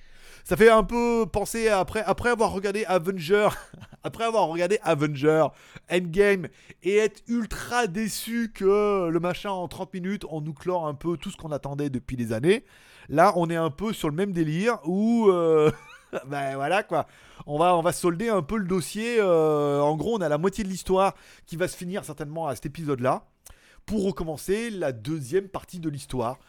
Ça 0.43 0.55
fait 0.55 0.69
un 0.69 0.83
peu 0.83 1.25
penser 1.31 1.69
après, 1.69 2.03
après 2.03 2.29
avoir 2.29 2.51
regardé 2.51 2.85
Avenger, 2.85 3.49
après 4.03 4.25
avoir 4.25 4.47
regardé 4.47 4.77
Avenger 4.83 5.47
Endgame 5.91 6.47
et 6.83 6.97
être 6.97 7.23
ultra 7.27 7.87
déçu 7.87 8.51
que 8.53 9.09
le 9.09 9.19
machin 9.19 9.49
en 9.49 9.67
30 9.67 9.93
minutes 9.95 10.23
on 10.29 10.41
nous 10.41 10.53
clore 10.53 10.87
un 10.87 10.93
peu 10.93 11.17
tout 11.17 11.31
ce 11.31 11.37
qu'on 11.37 11.51
attendait 11.51 11.89
depuis 11.89 12.15
des 12.15 12.31
années. 12.31 12.63
Là, 13.09 13.33
on 13.35 13.49
est 13.49 13.55
un 13.55 13.69
peu 13.69 13.93
sur 13.93 14.09
le 14.09 14.15
même 14.15 14.31
délire 14.33 14.79
où 14.85 15.29
euh, 15.29 15.71
ben 16.27 16.55
voilà 16.55 16.83
quoi. 16.83 17.07
On 17.45 17.57
va, 17.57 17.75
on 17.75 17.91
solder 17.91 18.29
un 18.29 18.41
peu 18.41 18.57
le 18.57 18.65
dossier. 18.65 19.17
Euh, 19.19 19.79
en 19.81 19.95
gros, 19.95 20.17
on 20.17 20.21
a 20.21 20.29
la 20.29 20.37
moitié 20.37 20.63
de 20.63 20.69
l'histoire 20.69 21.15
qui 21.45 21.55
va 21.55 21.67
se 21.67 21.77
finir 21.77 22.03
certainement 22.05 22.47
à 22.47 22.55
cet 22.55 22.65
épisode-là. 22.65 23.25
Pour 23.85 24.03
recommencer 24.03 24.71
la 24.71 24.91
deuxième 24.91 25.47
partie 25.47 25.79
de 25.79 25.89
l'histoire 25.89 26.39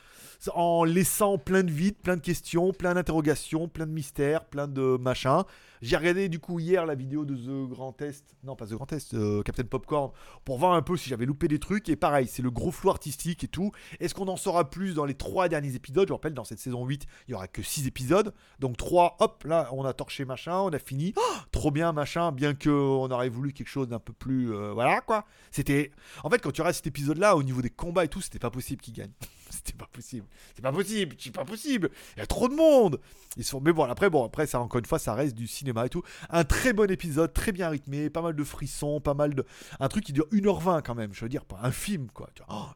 en 0.54 0.84
laissant 0.84 1.38
plein 1.38 1.62
de 1.62 1.70
vides, 1.70 1.96
plein 1.96 2.16
de 2.16 2.20
questions, 2.20 2.72
plein 2.72 2.94
d'interrogations, 2.94 3.68
plein 3.68 3.86
de 3.86 3.92
mystères, 3.92 4.44
plein 4.44 4.68
de 4.68 4.96
machins. 5.00 5.44
J'ai 5.82 5.96
regardé 5.96 6.28
du 6.28 6.38
coup 6.38 6.58
hier 6.58 6.86
la 6.86 6.94
vidéo 6.94 7.24
de 7.24 7.34
The 7.34 7.68
Grand 7.68 7.92
Test, 7.92 8.34
non 8.44 8.56
pas 8.56 8.66
The 8.66 8.74
Grand 8.74 8.86
Test, 8.86 9.14
euh, 9.14 9.42
Captain 9.42 9.64
Popcorn, 9.64 10.10
pour 10.44 10.58
voir 10.58 10.72
un 10.72 10.82
peu 10.82 10.96
si 10.96 11.10
j'avais 11.10 11.26
loupé 11.26 11.48
des 11.48 11.58
trucs. 11.58 11.88
Et 11.88 11.96
pareil, 11.96 12.26
c'est 12.26 12.42
le 12.42 12.50
gros 12.50 12.70
flou 12.70 12.90
artistique 12.90 13.44
et 13.44 13.48
tout. 13.48 13.72
Est-ce 14.00 14.14
qu'on 14.14 14.28
en 14.28 14.36
saura 14.36 14.70
plus 14.70 14.94
dans 14.94 15.04
les 15.04 15.14
trois 15.14 15.48
derniers 15.48 15.74
épisodes? 15.74 16.08
Je 16.08 16.12
rappelle, 16.12 16.34
dans 16.34 16.44
cette 16.44 16.58
saison 16.58 16.84
8, 16.84 17.06
il 17.28 17.32
y 17.32 17.34
aura 17.34 17.48
que 17.48 17.62
6 17.62 17.86
épisodes. 17.86 18.32
Donc 18.58 18.76
3, 18.76 19.16
hop, 19.20 19.44
là, 19.44 19.68
on 19.72 19.84
a 19.84 19.92
torché 19.92 20.24
machin, 20.24 20.58
on 20.58 20.70
a 20.70 20.78
fini. 20.78 21.12
Oh, 21.16 21.36
trop 21.52 21.70
bien 21.70 21.92
machin, 21.92 22.32
bien 22.32 22.54
qu'on 22.54 23.10
aurait 23.10 23.28
voulu 23.28 23.52
quelque 23.52 23.68
chose 23.68 23.88
d'un 23.88 23.98
peu 23.98 24.12
plus... 24.12 24.54
Euh, 24.54 24.72
voilà 24.72 25.00
quoi. 25.00 25.24
C'était... 25.50 25.90
En 26.24 26.30
fait, 26.30 26.38
quand 26.38 26.52
tu 26.52 26.62
regardes 26.62 26.76
cet 26.76 26.86
épisode-là, 26.86 27.36
au 27.36 27.42
niveau 27.42 27.62
des 27.62 27.70
combats 27.70 28.04
et 28.04 28.08
tout, 28.08 28.20
c'était 28.20 28.38
pas 28.38 28.50
possible 28.50 28.80
qu'il 28.80 28.94
gagne. 28.94 29.12
C'était 29.50 29.76
pas 29.76 29.88
possible. 29.92 30.26
C'est 30.54 30.62
pas 30.62 30.72
possible. 30.72 31.16
C'est 31.18 31.32
pas 31.32 31.44
possible. 31.44 31.90
Il 32.16 32.20
y 32.20 32.22
a 32.22 32.26
trop 32.26 32.48
de 32.48 32.54
monde. 32.54 33.00
Ils 33.36 33.44
sont. 33.44 33.60
Mais 33.60 33.72
bon, 33.72 33.84
après, 33.84 34.10
bon, 34.10 34.24
après, 34.24 34.46
ça 34.46 34.60
encore 34.60 34.78
une 34.78 34.86
fois, 34.86 34.98
ça 34.98 35.14
reste 35.14 35.34
du 35.34 35.46
cinéma 35.46 35.86
et 35.86 35.88
tout. 35.88 36.02
Un 36.30 36.44
très 36.44 36.72
bon 36.72 36.90
épisode, 36.90 37.32
très 37.32 37.52
bien 37.52 37.68
rythmé, 37.68 38.10
pas 38.10 38.22
mal 38.22 38.34
de 38.34 38.44
frissons, 38.44 39.00
pas 39.00 39.14
mal 39.14 39.34
de. 39.34 39.44
Un 39.80 39.88
truc 39.88 40.04
qui 40.04 40.12
dure 40.12 40.26
1h20 40.32 40.82
quand 40.82 40.94
même. 40.94 41.12
Je 41.12 41.20
veux 41.22 41.28
dire, 41.28 41.44
pas 41.44 41.58
un 41.62 41.70
film 41.70 42.08
quoi. 42.12 42.30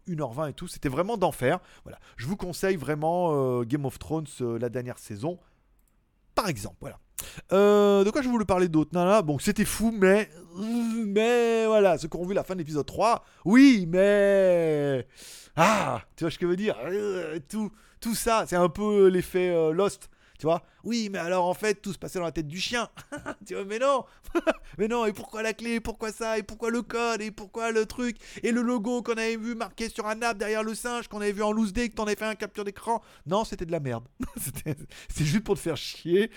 1h20 0.09 0.50
et 0.50 0.52
tout. 0.52 0.68
C'était 0.68 0.88
vraiment 0.88 1.16
d'enfer. 1.16 1.61
Voilà. 1.85 1.98
Je 2.16 2.26
vous 2.26 2.37
conseille 2.37 2.76
vraiment 2.76 3.33
euh, 3.33 3.64
Game 3.64 3.85
of 3.85 3.98
Thrones 3.98 4.26
euh, 4.40 4.59
la 4.59 4.68
dernière 4.68 4.98
saison. 4.98 5.38
Par 6.35 6.48
exemple, 6.48 6.76
voilà. 6.80 6.98
Euh, 7.52 8.04
de 8.04 8.11
quoi 8.11 8.22
je 8.22 8.28
voulais 8.28 8.44
parler 8.44 8.68
d'autre? 8.68 8.90
Non, 8.94 9.20
bon, 9.20 9.38
c'était 9.38 9.64
fou, 9.64 9.94
mais. 9.96 10.30
Mais 10.57 11.67
voilà, 11.67 11.99
ceux 11.99 12.09
qui 12.09 12.17
ont 12.17 12.27
vu 12.27 12.35
la 12.35 12.45
fin 12.45 12.55
de 12.55 12.59
l'épisode 12.59 12.87
3, 12.87 13.25
oui, 13.45 13.87
mais. 13.89 15.07
Ah 15.57 16.03
Tu 16.17 16.25
vois 16.25 16.31
ce 16.31 16.39
que 16.39 16.47
je 16.47 16.51
veux 16.51 16.57
dire? 16.57 16.77
Euh, 16.85 17.39
tout, 17.49 17.71
tout 18.01 18.15
ça, 18.15 18.45
c'est 18.47 18.57
un 18.57 18.69
peu 18.69 19.09
l'effet 19.09 19.51
euh, 19.51 19.73
Lost. 19.73 20.11
Tu 20.40 20.46
vois? 20.46 20.62
Oui, 20.85 21.11
mais 21.12 21.18
alors 21.18 21.44
en 21.44 21.53
fait, 21.53 21.74
tout 21.83 21.92
se 21.92 21.98
passait 21.98 22.18
dans 22.18 22.24
la 22.24 22.33
tête 22.33 22.48
du 22.48 22.59
chien. 22.59 22.88
tu 23.46 23.53
vois, 23.53 23.66
mais 23.66 23.79
non 23.79 24.07
Mais 24.79 24.88
non, 24.88 25.05
et 25.05 25.12
pourquoi 25.12 25.42
la 25.42 25.53
clé? 25.53 25.81
Pourquoi 25.81 26.12
ça? 26.12 26.38
Et 26.38 26.42
pourquoi 26.42 26.70
le 26.70 26.81
code? 26.81 27.20
Et 27.20 27.31
pourquoi 27.31 27.72
le 27.72 27.85
truc? 27.85 28.16
Et 28.42 28.50
le 28.50 28.62
logo 28.62 29.03
qu'on 29.03 29.12
avait 29.12 29.37
vu 29.37 29.55
marqué 29.55 29.90
sur 29.90 30.07
un 30.07 30.22
arbre 30.22 30.38
derrière 30.38 30.62
le 30.62 30.74
singe, 30.74 31.09
qu'on 31.09 31.20
avait 31.20 31.33
vu 31.33 31.42
en 31.42 31.53
loose 31.53 31.74
day, 31.74 31.90
que 31.90 31.94
t'en 31.94 32.05
avais 32.05 32.16
fait 32.16 32.24
un 32.24 32.37
capture 32.37 32.64
d'écran 32.64 33.03
Non, 33.26 33.44
c'était 33.44 33.66
de 33.66 33.72
la 33.72 33.81
merde. 33.81 34.05
C'est 35.14 35.24
juste 35.26 35.44
pour 35.44 35.57
te 35.57 35.61
faire 35.61 35.76
chier. 35.76 36.31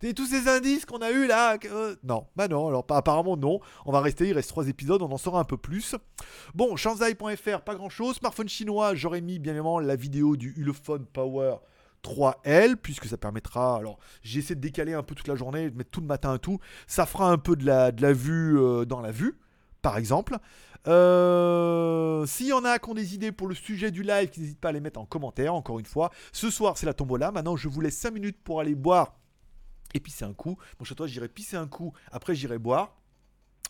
C'est 0.00 0.14
tous 0.14 0.26
ces 0.26 0.48
indices 0.48 0.86
qu'on 0.86 1.02
a 1.02 1.10
eu 1.10 1.26
là. 1.26 1.58
Euh, 1.66 1.96
non, 2.04 2.26
bah 2.36 2.48
non, 2.48 2.68
alors 2.68 2.86
apparemment 2.88 3.36
non. 3.36 3.60
On 3.84 3.92
va 3.92 4.00
rester, 4.00 4.28
il 4.28 4.32
reste 4.32 4.48
trois 4.48 4.66
épisodes, 4.66 5.02
on 5.02 5.12
en 5.12 5.18
saura 5.18 5.40
un 5.40 5.44
peu 5.44 5.58
plus. 5.58 5.94
Bon, 6.54 6.74
Shanzai.fr, 6.74 7.60
pas 7.60 7.74
grand 7.74 7.90
chose. 7.90 8.16
Smartphone 8.16 8.48
chinois, 8.48 8.94
j'aurais 8.94 9.20
mis 9.20 9.38
bien 9.38 9.52
évidemment 9.52 9.78
la 9.78 9.94
vidéo 9.94 10.36
du 10.36 10.54
Ulefone 10.56 11.04
Power 11.04 11.56
3L, 12.04 12.76
puisque 12.76 13.06
ça 13.06 13.16
permettra. 13.16 13.76
Alors, 13.76 13.98
j'ai 14.22 14.40
essayé 14.40 14.54
de 14.54 14.60
décaler 14.60 14.94
un 14.94 15.02
peu 15.02 15.14
toute 15.14 15.28
la 15.28 15.34
journée, 15.34 15.70
de 15.70 15.76
mettre 15.76 15.90
tout 15.90 16.00
le 16.00 16.06
matin 16.06 16.34
et 16.34 16.38
tout. 16.38 16.58
Ça 16.86 17.06
fera 17.06 17.30
un 17.30 17.38
peu 17.38 17.56
de 17.56 17.64
la, 17.64 18.12
vue 18.12 18.58
euh, 18.58 18.84
dans 18.84 19.00
la 19.00 19.10
vue, 19.10 19.38
par 19.82 19.96
exemple. 19.96 20.36
Euh, 20.86 22.26
S'il 22.26 22.48
y 22.48 22.52
en 22.52 22.64
a 22.64 22.78
qui 22.78 22.90
ont 22.90 22.94
des 22.94 23.14
idées 23.14 23.32
pour 23.32 23.48
le 23.48 23.54
sujet 23.54 23.90
du 23.90 24.02
live, 24.02 24.28
qui 24.28 24.40
n'hésitent 24.40 24.60
pas 24.60 24.68
à 24.68 24.72
les 24.72 24.80
mettre 24.80 25.00
en 25.00 25.06
commentaire, 25.06 25.54
encore 25.54 25.78
une 25.78 25.86
fois. 25.86 26.10
Ce 26.32 26.50
soir, 26.50 26.76
c'est 26.76 26.86
la 26.86 26.94
tombola. 26.94 27.32
Maintenant, 27.32 27.56
je 27.56 27.68
vous 27.68 27.80
laisse 27.80 27.96
5 27.96 28.12
minutes 28.12 28.38
pour 28.44 28.60
aller 28.60 28.74
boire 28.74 29.16
et 29.94 30.00
pisser 30.00 30.24
un 30.24 30.34
coup. 30.34 30.58
Chez 30.82 30.94
toi, 30.94 31.06
j'irai 31.06 31.28
pisser 31.28 31.56
un 31.56 31.66
coup, 31.66 31.92
après, 32.12 32.34
j'irai 32.34 32.58
boire 32.58 32.96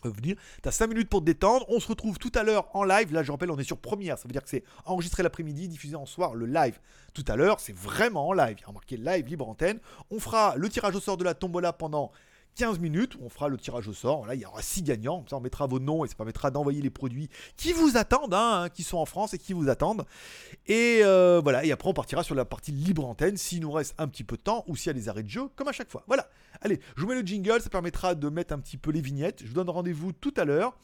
venir. 0.09 0.35
Tu 0.61 0.69
as 0.69 0.71
5 0.71 0.87
minutes 0.87 1.09
pour 1.09 1.21
te 1.21 1.25
détendre. 1.25 1.65
On 1.69 1.79
se 1.79 1.87
retrouve 1.87 2.17
tout 2.17 2.31
à 2.35 2.43
l'heure 2.43 2.67
en 2.73 2.83
live. 2.83 3.13
Là, 3.13 3.23
je 3.23 3.31
rappelle, 3.31 3.51
on 3.51 3.57
est 3.57 3.63
sur 3.63 3.77
première. 3.77 4.17
Ça 4.17 4.27
veut 4.27 4.31
dire 4.31 4.43
que 4.43 4.49
c'est 4.49 4.63
enregistré 4.85 5.23
l'après-midi, 5.23 5.67
diffusé 5.67 5.95
en 5.95 6.05
soir, 6.05 6.35
le 6.35 6.45
live. 6.45 6.79
Tout 7.13 7.25
à 7.27 7.35
l'heure, 7.35 7.59
c'est 7.59 7.75
vraiment 7.75 8.27
en 8.27 8.33
live. 8.33 8.57
Il 8.59 8.61
y 8.61 8.69
a 8.69 8.73
marqué 8.73 8.97
live, 8.97 9.25
libre 9.27 9.47
antenne. 9.47 9.79
On 10.11 10.19
fera 10.19 10.55
le 10.57 10.69
tirage 10.69 10.95
au 10.95 10.99
sort 10.99 11.17
de 11.17 11.23
la 11.23 11.33
tombola 11.33 11.73
pendant 11.73 12.11
15 12.55 12.79
minutes 12.79 13.17
on 13.21 13.29
fera 13.29 13.49
le 13.49 13.57
tirage 13.57 13.87
au 13.87 13.93
sort. 13.93 14.25
Là, 14.25 14.35
il 14.35 14.41
y 14.41 14.45
aura 14.45 14.61
6 14.61 14.83
gagnants. 14.83 15.25
On 15.31 15.39
mettra 15.39 15.67
vos 15.67 15.79
noms 15.79 16.05
et 16.05 16.07
ça 16.07 16.15
permettra 16.15 16.51
d'envoyer 16.51 16.81
les 16.81 16.89
produits 16.89 17.29
qui 17.57 17.73
vous 17.73 17.97
attendent, 17.97 18.33
hein, 18.33 18.69
qui 18.73 18.83
sont 18.83 18.97
en 18.97 19.05
France 19.05 19.33
et 19.33 19.37
qui 19.37 19.53
vous 19.53 19.69
attendent. 19.69 20.05
Et 20.67 21.01
euh, 21.03 21.41
voilà, 21.43 21.65
et 21.65 21.71
après, 21.71 21.89
on 21.89 21.93
partira 21.93 22.23
sur 22.23 22.35
la 22.35 22.45
partie 22.45 22.71
libre 22.71 23.05
antenne 23.05 23.37
s'il 23.37 23.61
nous 23.61 23.71
reste 23.71 23.93
un 23.97 24.07
petit 24.07 24.23
peu 24.23 24.37
de 24.37 24.41
temps 24.41 24.63
ou 24.67 24.75
s'il 24.75 24.87
y 24.87 24.89
a 24.91 24.93
des 24.93 25.09
arrêts 25.09 25.23
de 25.23 25.29
jeu, 25.29 25.49
comme 25.55 25.67
à 25.67 25.73
chaque 25.73 25.91
fois. 25.91 26.03
Voilà. 26.07 26.29
Allez, 26.61 26.79
je 26.95 27.01
vous 27.01 27.07
mets 27.07 27.19
le 27.19 27.27
jingle, 27.27 27.61
ça 27.61 27.69
permettra 27.69 28.15
de 28.15 28.29
mettre 28.29 28.53
un 28.53 28.59
petit 28.59 28.77
peu 28.77 28.91
les 28.91 29.01
vignettes. 29.01 29.41
Je 29.41 29.47
vous 29.47 29.55
donne 29.55 29.69
rendez-vous 29.69 30.13
tout 30.13 30.33
à 30.37 30.45
l'heure. 30.45 30.77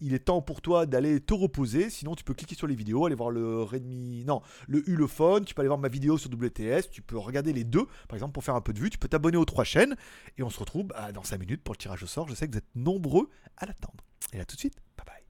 Il 0.00 0.14
est 0.14 0.20
temps 0.20 0.40
pour 0.40 0.62
toi 0.62 0.86
d'aller 0.86 1.20
te 1.20 1.34
reposer. 1.34 1.90
Sinon, 1.90 2.14
tu 2.14 2.24
peux 2.24 2.32
cliquer 2.32 2.54
sur 2.54 2.66
les 2.66 2.74
vidéos, 2.74 3.04
aller 3.04 3.14
voir 3.14 3.30
le 3.30 3.62
Redmi, 3.62 4.24
non, 4.24 4.40
le 4.66 4.88
Ulefone. 4.88 5.44
Tu 5.44 5.54
peux 5.54 5.60
aller 5.60 5.68
voir 5.68 5.78
ma 5.78 5.88
vidéo 5.88 6.16
sur 6.16 6.30
WTS. 6.30 6.90
Tu 6.90 7.02
peux 7.02 7.18
regarder 7.18 7.52
les 7.52 7.64
deux, 7.64 7.84
par 8.08 8.14
exemple, 8.14 8.32
pour 8.32 8.44
faire 8.44 8.54
un 8.54 8.62
peu 8.62 8.72
de 8.72 8.78
vue. 8.78 8.88
Tu 8.88 8.96
peux 8.96 9.08
t'abonner 9.08 9.36
aux 9.36 9.44
trois 9.44 9.64
chaînes. 9.64 9.96
Et 10.38 10.42
on 10.42 10.50
se 10.50 10.58
retrouve 10.58 10.88
bah, 11.10 11.14
dans 11.14 11.24
5 11.24 11.40
minutes 11.40 11.64
pour 11.64 11.74
le 11.74 11.78
tirage 11.78 12.04
au 12.04 12.06
sort. 12.06 12.28
Je 12.28 12.34
sais 12.34 12.46
que 12.46 12.52
vous 12.52 12.58
êtes 12.58 12.76
nombreux 12.76 13.30
à 13.56 13.66
l'attendre. 13.66 14.04
Et 14.32 14.38
là 14.38 14.44
tout 14.44 14.54
de 14.54 14.60
suite, 14.60 14.76
bye 14.96 15.04
bye. 15.04 15.24